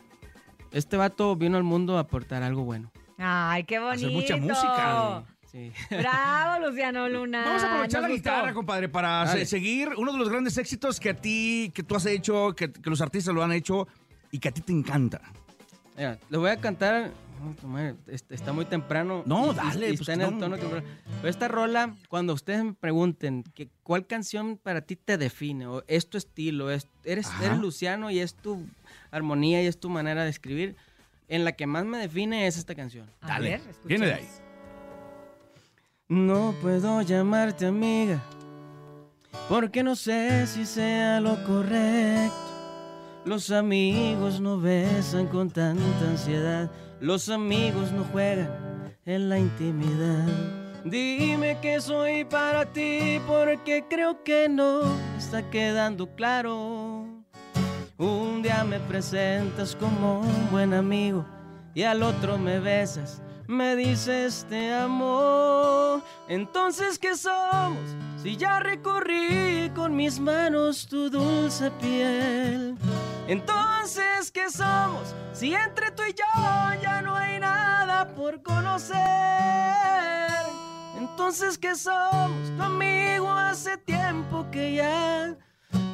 Este 0.72 0.98
vato 0.98 1.36
vino 1.36 1.58
al 1.58 1.64
mundo 1.64 1.98
a 1.98 2.02
aportar 2.02 2.44
algo 2.44 2.64
bueno. 2.64 2.92
Ay, 3.18 3.64
qué 3.66 3.80
bonito. 3.80 4.08
Hacer 4.08 4.12
mucha 4.12 4.38
música. 4.38 5.24
Sí. 5.52 5.72
Bravo, 5.92 6.66
Luciano 6.68 7.08
Luna. 7.08 7.44
Vamos 7.46 7.64
a 7.64 7.68
aprovechar 7.68 8.02
Nos 8.02 8.10
la 8.10 8.16
gustó. 8.16 8.30
guitarra, 8.32 8.54
compadre, 8.54 8.90
para 8.90 9.26
Dale. 9.26 9.46
seguir 9.46 9.90
uno 9.98 10.12
de 10.14 10.18
los 10.18 10.30
grandes 10.30 10.58
éxitos 10.58 11.00
que 11.00 11.10
a 11.10 11.14
ti, 11.14 11.72
que 11.76 11.84
tú 11.84 11.96
has 11.96 12.06
hecho, 12.06 12.54
que, 12.56 12.72
que 12.72 12.90
los 12.90 13.02
artistas 13.02 13.36
lo 13.36 13.44
han 13.44 13.52
hecho 13.52 13.88
y 14.32 14.40
que 14.40 14.50
a 14.50 14.52
ti 14.52 14.62
te 14.62 14.72
encanta. 14.72 15.22
Mira, 15.98 16.18
le 16.30 16.38
voy 16.38 16.50
a 16.50 16.58
cantar. 16.58 17.12
Está 18.30 18.54
muy 18.54 18.66
temprano. 18.66 19.24
No, 19.26 19.52
y- 19.52 19.56
dale, 19.56 19.86
y 19.90 19.98
pues, 19.98 20.02
está 20.02 20.14
en 20.14 20.22
el 20.22 20.32
no. 20.32 20.38
tono 20.40 20.58
temprano. 20.58 20.86
Pero 21.18 21.28
esta 21.30 21.48
rola, 21.48 21.96
cuando 22.10 22.34
ustedes 22.34 22.64
me 22.64 22.74
pregunten 22.74 23.44
que, 23.56 23.70
cuál 23.84 24.06
canción 24.08 24.58
para 24.58 24.82
ti 24.82 24.96
te 24.96 25.18
define, 25.18 25.68
o 25.68 25.84
es 25.88 26.10
tu 26.10 26.18
estilo, 26.18 26.72
es, 26.72 26.88
eres, 27.04 27.28
Ajá. 27.28 27.46
eres 27.46 27.58
Luciano 27.60 28.10
y 28.12 28.20
es 28.20 28.36
tu 28.36 28.66
armonía 29.12 29.62
y 29.64 29.68
es 29.68 29.80
tu 29.80 29.90
manera 29.90 30.24
de 30.24 30.30
escribir, 30.30 30.76
en 31.28 31.46
la 31.46 31.54
que 31.54 31.66
más 31.68 31.86
me 31.86 31.98
define 31.98 32.48
es 32.48 32.58
esta 32.58 32.76
canción. 32.76 33.10
A 33.22 33.28
Dale, 33.28 33.50
ver, 33.52 33.62
viene 33.86 34.06
de 34.08 34.14
ahí. 34.16 34.28
No 36.10 36.54
puedo 36.62 37.02
llamarte 37.02 37.66
amiga, 37.66 38.22
porque 39.48 39.82
no 39.82 39.96
sé 39.96 40.46
si 40.48 40.66
sea 40.66 41.22
lo 41.22 41.42
correcto. 41.46 42.51
Los 43.24 43.52
amigos 43.52 44.40
no 44.40 44.60
besan 44.60 45.28
con 45.28 45.50
tanta 45.52 46.10
ansiedad, 46.10 46.72
los 47.00 47.30
amigos 47.30 47.92
no 47.92 48.04
juegan 48.06 48.50
en 49.06 49.30
la 49.30 49.38
intimidad. 49.38 50.26
Dime 50.84 51.60
que 51.62 51.80
soy 51.80 52.26
para 52.26 52.66
ti, 52.66 53.22
porque 53.28 53.86
creo 53.88 54.24
que 54.24 54.50
no 54.50 54.82
está 55.20 55.48
quedando 55.52 56.08
claro. 56.16 57.06
Un 58.00 58.42
día 58.42 58.64
me 58.64 58.80
presentas 58.80 59.76
como 59.76 60.22
un 60.22 60.50
buen 60.50 60.74
amigo 60.74 61.24
y 61.76 61.84
al 61.84 62.02
otro 62.02 62.40
me 62.40 62.60
besas, 62.60 63.22
me 63.46 63.76
dices 63.76 64.48
te 64.50 64.74
amo. 64.74 66.02
Entonces, 66.28 66.98
¿qué 66.98 67.16
somos? 67.16 67.96
Si 68.24 68.36
ya 68.36 68.60
recorrí 68.60 69.72
con 69.76 69.96
mis 69.96 70.20
manos 70.20 70.88
tu 70.88 71.12
dulce 71.12 71.70
piel. 71.80 72.76
Entonces, 73.28 74.32
¿qué 74.32 74.50
somos? 74.50 75.16
Si 75.34 75.54
entre 75.54 75.92
tú 75.92 76.04
y 76.04 76.14
yo 76.14 76.82
ya 76.82 77.02
no 77.02 77.16
hay 77.16 77.40
nada 77.40 78.14
por 78.16 78.42
conocer. 78.44 78.98
Entonces, 80.98 81.58
¿qué 81.58 81.76
somos? 81.76 82.56
Tu 82.58 82.64
amigo 82.64 83.30
hace 83.30 83.78
tiempo 83.78 84.46
que 84.52 84.76
ya 84.76 85.36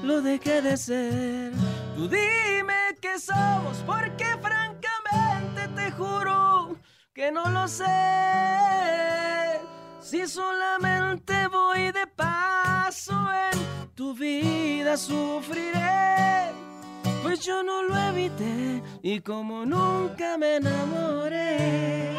lo 0.03 0.21
dejé 0.21 0.61
de 0.61 0.77
ser. 0.77 1.53
Tú 1.95 2.07
dime 2.07 2.95
qué 3.01 3.19
somos, 3.19 3.77
porque 3.85 4.25
francamente 4.41 5.67
te 5.75 5.91
juro 5.91 6.75
que 7.13 7.31
no 7.31 7.49
lo 7.49 7.67
sé. 7.67 7.85
Si 9.99 10.25
solamente 10.27 11.47
voy 11.47 11.91
de 11.91 12.07
paso 12.07 13.13
en 13.51 13.95
tu 13.95 14.13
vida 14.13 14.95
sufriré. 14.95 16.56
Pues 17.27 17.41
yo 17.45 17.61
no 17.61 17.83
lo 17.83 17.97
evité 17.97 18.81
y 19.03 19.19
como 19.19 19.65
nunca 19.65 20.37
me 20.37 20.55
enamoré. 20.55 22.15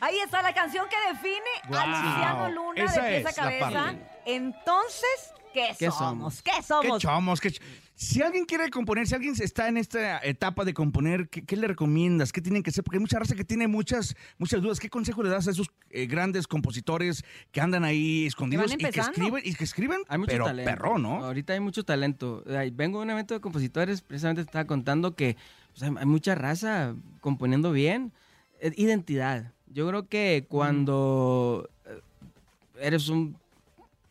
Ahí 0.00 0.18
está 0.20 0.42
la 0.42 0.52
canción 0.54 0.86
que 0.88 0.96
define 1.12 1.50
a 1.64 1.68
Wow. 1.68 1.86
Luciano 1.86 2.48
Luna 2.50 2.84
Esa 2.84 3.02
de 3.02 3.20
pieza 3.20 3.28
a 3.28 3.32
cabeza. 3.44 3.70
parte. 3.70 4.06
Entonces, 4.26 5.32
¿Qué, 5.52 5.68
¿Qué 5.78 5.90
somos? 5.90 6.34
somos? 6.36 6.42
¿Qué 6.42 7.00
somos? 7.00 7.40
qué 7.40 7.48
ch- 7.50 7.60
Si 7.94 8.22
alguien 8.22 8.44
quiere 8.44 8.70
componer, 8.70 9.06
si 9.06 9.14
alguien 9.14 9.34
está 9.40 9.68
en 9.68 9.76
esta 9.76 10.18
etapa 10.24 10.64
de 10.64 10.72
componer, 10.74 11.28
¿qué, 11.28 11.42
qué 11.44 11.56
le 11.56 11.66
recomiendas? 11.66 12.32
¿Qué 12.32 12.40
tienen 12.40 12.62
que 12.62 12.70
hacer? 12.70 12.84
Porque 12.84 12.96
hay 12.98 13.00
mucha 13.00 13.18
raza 13.18 13.34
que 13.34 13.44
tiene 13.44 13.66
muchas, 13.66 14.14
muchas 14.38 14.62
dudas. 14.62 14.78
¿Qué 14.78 14.88
consejo 14.88 15.22
le 15.22 15.30
das 15.30 15.48
a 15.48 15.50
esos 15.50 15.68
eh, 15.90 16.06
grandes 16.06 16.46
compositores 16.46 17.24
que 17.50 17.60
andan 17.60 17.84
ahí 17.84 18.26
escondidos 18.26 18.72
y 18.72 18.76
que 18.76 19.00
escriben, 19.00 19.42
y 19.44 19.54
que 19.54 19.64
escriben 19.64 20.00
Hay 20.08 20.18
mucho 20.18 20.30
pero 20.30 20.44
talento. 20.44 20.70
perrón, 20.70 21.02
¿no? 21.02 21.24
Ahorita 21.24 21.52
hay 21.54 21.60
mucho 21.60 21.84
talento. 21.84 22.44
Vengo 22.72 22.98
de 22.98 23.04
un 23.04 23.10
evento 23.10 23.34
de 23.34 23.40
compositores, 23.40 24.00
precisamente 24.02 24.42
te 24.42 24.48
estaba 24.48 24.66
contando 24.66 25.14
que 25.16 25.36
pues, 25.72 25.82
hay, 25.82 25.90
hay 25.98 26.06
mucha 26.06 26.34
raza 26.34 26.94
componiendo 27.20 27.72
bien. 27.72 28.12
Eh, 28.60 28.72
Identidad. 28.76 29.52
Yo 29.70 29.86
creo 29.88 30.08
que 30.08 30.46
cuando 30.48 31.68
eh, 31.84 32.00
eres 32.80 33.08
un, 33.08 33.36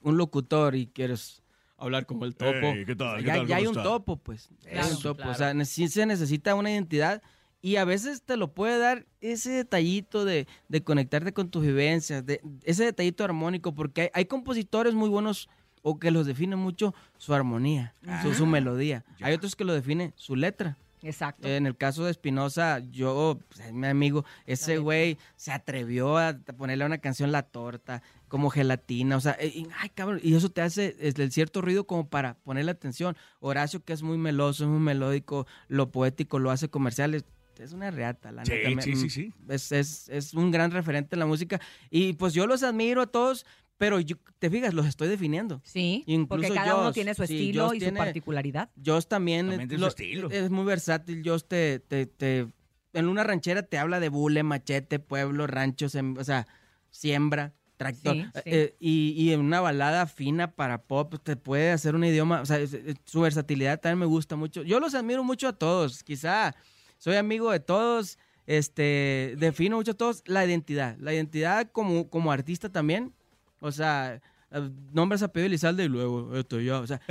un 0.01 0.17
locutor 0.17 0.75
y 0.75 0.87
quieres 0.87 1.43
hablar 1.77 2.05
como 2.05 2.25
el 2.25 2.35
topo, 2.35 2.51
Ey, 2.53 2.85
¿qué 2.85 2.95
tal? 2.95 3.19
¿Qué 3.19 3.27
ya, 3.27 3.35
tal? 3.35 3.47
ya 3.47 3.55
hay 3.57 3.65
¿Cómo 3.65 3.77
un 3.77 3.83
topo, 3.83 4.17
pues. 4.17 4.49
Ya 4.63 4.83
hay 4.83 4.91
un 4.91 5.15
Claro. 5.15 5.31
O 5.31 5.33
sea, 5.35 5.65
sí 5.65 5.87
se 5.87 6.05
necesita 6.05 6.55
una 6.55 6.71
identidad 6.71 7.21
y 7.61 7.75
a 7.77 7.85
veces 7.85 8.21
te 8.21 8.37
lo 8.37 8.53
puede 8.53 8.77
dar 8.77 9.05
ese 9.21 9.51
detallito 9.51 10.25
de, 10.25 10.47
de 10.69 10.83
conectarte 10.83 11.33
con 11.33 11.49
tus 11.49 11.63
vivencias, 11.63 12.25
de, 12.25 12.41
ese 12.63 12.85
detallito 12.85 13.23
armónico, 13.23 13.73
porque 13.73 14.01
hay, 14.01 14.09
hay 14.13 14.25
compositores 14.25 14.93
muy 14.93 15.09
buenos 15.09 15.49
o 15.81 15.99
que 15.99 16.11
los 16.11 16.25
define 16.25 16.55
mucho 16.55 16.93
su 17.17 17.33
armonía, 17.33 17.93
su, 18.21 18.33
su 18.33 18.45
melodía. 18.45 19.05
Hay 19.21 19.33
otros 19.33 19.55
que 19.55 19.63
lo 19.63 19.73
define 19.73 20.13
su 20.15 20.35
letra. 20.35 20.77
Exacto. 21.01 21.47
En 21.47 21.67
el 21.67 21.77
caso 21.77 22.03
de 22.05 22.11
Espinosa, 22.11 22.79
yo, 22.79 23.39
pues, 23.47 23.61
es 23.61 23.73
mi 23.73 23.87
amigo, 23.87 24.25
ese 24.45 24.79
güey 24.79 25.17
se 25.35 25.51
atrevió 25.51 26.17
a 26.17 26.33
ponerle 26.57 26.83
a 26.83 26.87
una 26.87 26.97
canción 26.97 27.31
La 27.31 27.43
Torta, 27.43 28.01
como 28.27 28.49
gelatina, 28.49 29.15
o 29.17 29.21
sea, 29.21 29.37
y, 29.43 29.67
ay, 29.79 29.89
cabrón, 29.89 30.19
y 30.23 30.33
eso 30.35 30.49
te 30.49 30.61
hace 30.61 30.95
el 30.99 31.31
cierto 31.31 31.61
ruido 31.61 31.85
como 31.87 32.09
para 32.09 32.35
ponerle 32.39 32.71
atención. 32.71 33.15
Horacio, 33.39 33.83
que 33.83 33.93
es 33.93 34.03
muy 34.03 34.17
meloso, 34.17 34.63
es 34.65 34.69
muy 34.69 34.79
melódico, 34.79 35.47
lo 35.67 35.91
poético, 35.91 36.39
lo 36.39 36.51
hace 36.51 36.69
comercial, 36.69 37.13
es, 37.15 37.23
es 37.59 37.71
una 37.73 37.89
reata, 37.91 38.31
la 38.31 38.45
Sí, 38.45 38.51
neta. 38.51 38.81
sí, 38.81 38.95
sí, 38.95 39.09
sí. 39.09 39.33
Es, 39.49 39.71
es, 39.71 40.09
es 40.09 40.33
un 40.33 40.51
gran 40.51 40.71
referente 40.71 41.15
en 41.15 41.19
la 41.19 41.25
música, 41.25 41.59
y 41.89 42.13
pues 42.13 42.33
yo 42.33 42.47
los 42.47 42.63
admiro 42.63 43.01
a 43.01 43.07
todos, 43.07 43.45
pero 43.77 43.99
yo, 43.99 44.15
te 44.39 44.49
fijas, 44.49 44.73
los 44.73 44.85
estoy 44.87 45.07
definiendo. 45.07 45.61
Sí, 45.63 46.03
Incluso 46.07 46.27
porque 46.47 46.53
cada 46.53 46.75
uno 46.75 46.91
tiene 46.91 47.13
su 47.13 47.23
estilo 47.23 47.73
y 47.73 47.79
tiene- 47.79 47.99
su 47.99 48.03
particularidad. 48.05 48.69
Joss 48.83 49.07
también, 49.07 49.47
También 49.47 49.61
es, 49.61 49.67
tiene 49.69 49.79
su 49.79 49.85
lo- 49.85 49.87
estilo. 49.89 50.29
es 50.31 50.49
muy 50.49 50.65
versátil. 50.65 51.21
Joss 51.23 51.47
te, 51.47 51.79
te, 51.79 52.07
te- 52.07 52.47
en 52.93 53.07
una 53.07 53.23
ranchera 53.23 53.61
te 53.63 53.77
habla 53.77 53.99
de 53.99 54.09
bule, 54.09 54.41
machete, 54.43 54.97
pueblo, 54.99 55.45
ranchos, 55.45 55.93
o 55.95 56.23
sea, 56.23 56.47
siembra, 56.89 57.53
tractor. 57.77 58.15
Sí, 58.15 58.23
sí. 58.33 58.41
Eh, 58.45 58.75
y, 58.79 59.13
y 59.15 59.31
en 59.33 59.39
una 59.39 59.61
balada 59.61 60.05
fina 60.07 60.51
para 60.51 60.81
pop 60.83 61.15
te 61.23 61.35
puede 61.35 61.71
hacer 61.71 61.95
un 61.95 62.03
idioma, 62.03 62.41
o 62.41 62.45
sea, 62.45 62.59
su 63.05 63.21
versatilidad 63.21 63.79
también 63.79 63.99
me 63.99 64.05
gusta 64.05 64.35
mucho. 64.35 64.63
Yo 64.63 64.79
los 64.79 64.93
admiro 64.95 65.23
mucho 65.23 65.47
a 65.47 65.53
todos, 65.53 66.03
quizá 66.03 66.55
soy 66.97 67.15
amigo 67.15 67.51
de 67.51 67.59
todos, 67.59 68.17
este, 68.47 69.35
defino 69.37 69.77
mucho 69.77 69.91
a 69.91 69.93
todos 69.95 70.23
la 70.25 70.45
identidad, 70.45 70.97
la 70.99 71.13
identidad 71.13 71.69
como, 71.71 72.09
como 72.09 72.31
artista 72.31 72.71
también, 72.71 73.13
o 73.59 73.71
sea... 73.71 74.15
eh, 74.51 74.69
Nombres 74.93 75.21
apellido 75.23 75.47
Elizalde 75.47 75.83
y 75.83 75.89
luego 75.89 76.35
esto 76.37 76.59
yo, 76.61 76.79
o 76.79 76.87
sea, 76.87 77.01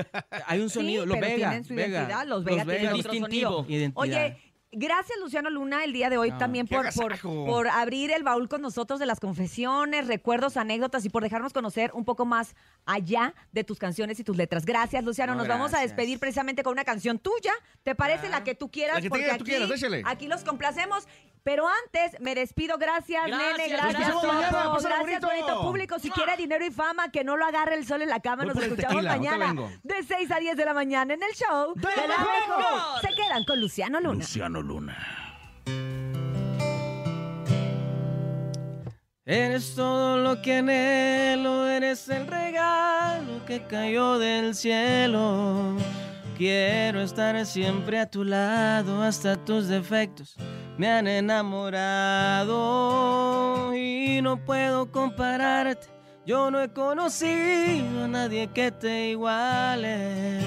hay 0.46 0.60
un 0.60 0.70
sonido, 0.76 1.02
sí, 1.04 1.08
los 1.10 1.18
pero 1.18 1.36
Vega, 1.36 1.64
su 1.64 1.74
Vega, 1.74 2.24
los 2.24 2.44
Vega 2.44 2.64
tienen 2.64 2.86
otro 2.86 2.96
distintivo, 3.12 3.50
sonido. 3.62 3.78
identidad. 3.78 3.92
Oye, 4.02 4.45
gracias 4.76 5.18
Luciano 5.20 5.50
Luna 5.50 5.84
el 5.84 5.92
día 5.92 6.10
de 6.10 6.18
hoy 6.18 6.30
No, 6.30 6.38
también 6.38 6.66
por, 6.66 6.78
por, 6.94 7.12
agasajo. 7.12 7.46
por 7.46 7.68
abrir 7.68 8.10
el 8.12 8.22
baúl 8.22 8.48
con 8.48 8.62
nosotros 8.62 9.00
de 9.00 9.06
las 9.06 9.20
confesiones, 9.20 10.06
recuerdos, 10.06 10.56
anécdotas 10.56 11.04
y 11.04 11.08
por 11.08 11.22
dejarnos 11.22 11.52
conocer 11.52 11.90
un 11.94 12.04
poco 12.04 12.24
más 12.24 12.54
allá 12.84 13.34
de 13.52 13.64
tus 13.64 13.78
canciones 13.78 14.20
y 14.20 14.24
tus 14.24 14.36
letras. 14.36 14.64
Gracias 14.64 15.02
Luciano, 15.04 15.32
No, 15.32 15.38
nos 15.38 15.48
vamos 15.48 15.74
a 15.74 15.80
despedir 15.80 16.18
precisamente 16.18 16.62
con 16.62 16.72
una 16.72 16.84
canción 16.84 17.18
tuya. 17.18 17.52
¿Te 17.82 17.94
parece 17.94 18.28
la 18.28 18.44
que 18.44 18.54
tú 18.54 18.70
quieras? 18.70 18.96
La 18.96 19.02
que 19.02 19.08
Porque 19.08 19.26
tú 19.28 19.34
aquí, 19.34 19.44
quieras, 19.44 19.70
échale. 19.70 20.02
aquí 20.06 20.28
los 20.28 20.44
complacemos. 20.44 21.06
Pero 21.42 21.64
antes 21.84 22.20
me 22.20 22.34
despido. 22.34 22.76
Gracias, 22.76 23.24
Gracias, 23.24 23.56
nene. 23.56 23.68
Gracias, 23.68 24.08
vemos 24.08 24.24
mañana, 24.26 24.50
Gracias, 24.50 25.00
bonito. 25.00 25.26
bonito 25.28 25.60
público. 25.62 25.98
Si 26.00 26.10
quiere 26.10 26.36
dinero 26.36 26.66
y 26.66 26.72
fama, 26.72 27.12
que 27.12 27.22
no 27.22 27.36
lo 27.36 27.46
agarre 27.46 27.76
el 27.76 27.86
sol 27.86 28.02
en 28.02 28.08
la 28.08 28.18
cama. 28.18 28.42
Voy 28.42 28.52
Nos 28.52 28.64
escuchamos 28.64 28.94
tequila, 28.96 29.16
mañana 29.16 29.70
de 29.84 30.02
6 30.02 30.28
a 30.32 30.40
10 30.40 30.56
de 30.56 30.64
la 30.64 30.74
mañana 30.74 31.14
en 31.14 31.22
el 31.22 31.32
show 31.36 31.72
de, 31.76 31.82
¡De 31.82 32.08
la 32.08 32.18
mejor. 32.18 32.58
mejor! 32.58 33.00
Se 33.00 33.08
quedan 33.14 33.44
con 33.44 33.60
Luciano 33.60 34.00
Luna. 34.00 34.14
Luciano 34.14 34.60
Luna. 34.66 34.96
Eres 39.24 39.74
todo 39.74 40.18
lo 40.18 40.40
que 40.42 40.56
anhelo, 40.56 41.68
eres 41.68 42.08
el 42.08 42.26
regalo 42.26 43.44
que 43.46 43.62
cayó 43.62 44.18
del 44.18 44.54
cielo. 44.54 45.76
Quiero 46.36 47.00
estar 47.00 47.44
siempre 47.46 47.98
a 47.98 48.10
tu 48.10 48.24
lado, 48.24 49.02
hasta 49.02 49.36
tus 49.36 49.68
defectos 49.68 50.36
me 50.78 50.90
han 50.90 51.06
enamorado 51.06 52.54
y 53.74 54.20
no 54.22 54.36
puedo 54.44 54.90
compararte. 54.92 55.86
Yo 56.26 56.50
no 56.50 56.60
he 56.60 56.68
conocido 56.68 58.04
a 58.04 58.08
nadie 58.08 58.48
que 58.48 58.70
te 58.72 59.10
iguale. 59.10 60.40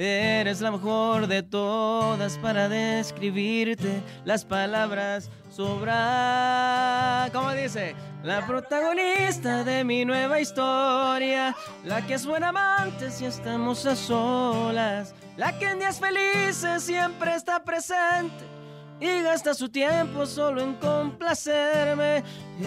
Eres 0.00 0.60
la 0.60 0.70
mejor 0.70 1.26
de 1.26 1.42
todas 1.42 2.38
para 2.38 2.68
describirte. 2.68 4.00
Las 4.24 4.44
palabras 4.44 5.28
sobran. 5.50 7.28
¿Cómo 7.32 7.50
dice? 7.50 7.96
La 8.22 8.46
protagonista 8.46 9.64
de 9.64 9.82
mi 9.82 10.04
nueva 10.04 10.40
historia. 10.40 11.56
La 11.84 12.06
que 12.06 12.14
es 12.14 12.24
buena 12.24 12.50
amante 12.50 13.10
si 13.10 13.24
estamos 13.24 13.84
a 13.86 13.96
solas. 13.96 15.16
La 15.36 15.58
que 15.58 15.68
en 15.68 15.80
días 15.80 15.98
felices 15.98 16.84
siempre 16.84 17.34
está 17.34 17.64
presente 17.64 18.57
y 19.00 19.22
gasta 19.22 19.54
su 19.54 19.68
tiempo 19.68 20.26
solo 20.26 20.60
en 20.60 20.74
complacerme. 20.74 22.24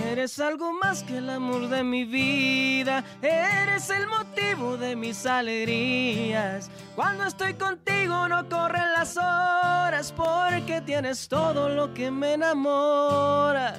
Eres 0.10 0.40
algo 0.40 0.72
más 0.74 1.04
que 1.04 1.18
el 1.18 1.30
amor 1.30 1.68
de 1.68 1.84
mi 1.84 2.06
vida, 2.06 3.04
eres 3.22 3.90
el 3.90 4.08
motivo 4.08 4.78
de 4.78 4.96
mis 4.96 5.26
alegrías. 5.26 6.72
Cuando 6.96 7.26
estoy 7.26 7.56
contigo 7.56 8.30
no 8.30 8.48
corren 8.48 8.94
las 8.94 9.18
horas 9.18 10.14
porque 10.16 10.80
tienes 10.82 11.28
todo 11.28 11.68
lo 11.70 11.94
que 11.94 12.10
me 12.10 12.34
enamora. 12.34 13.76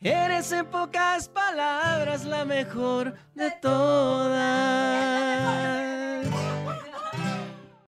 Eres 0.00 0.50
en 0.52 0.66
pocas 0.66 1.28
palabras 1.28 2.24
la 2.26 2.44
mejor 2.44 3.14
de 3.34 3.50
todas. 3.62 5.83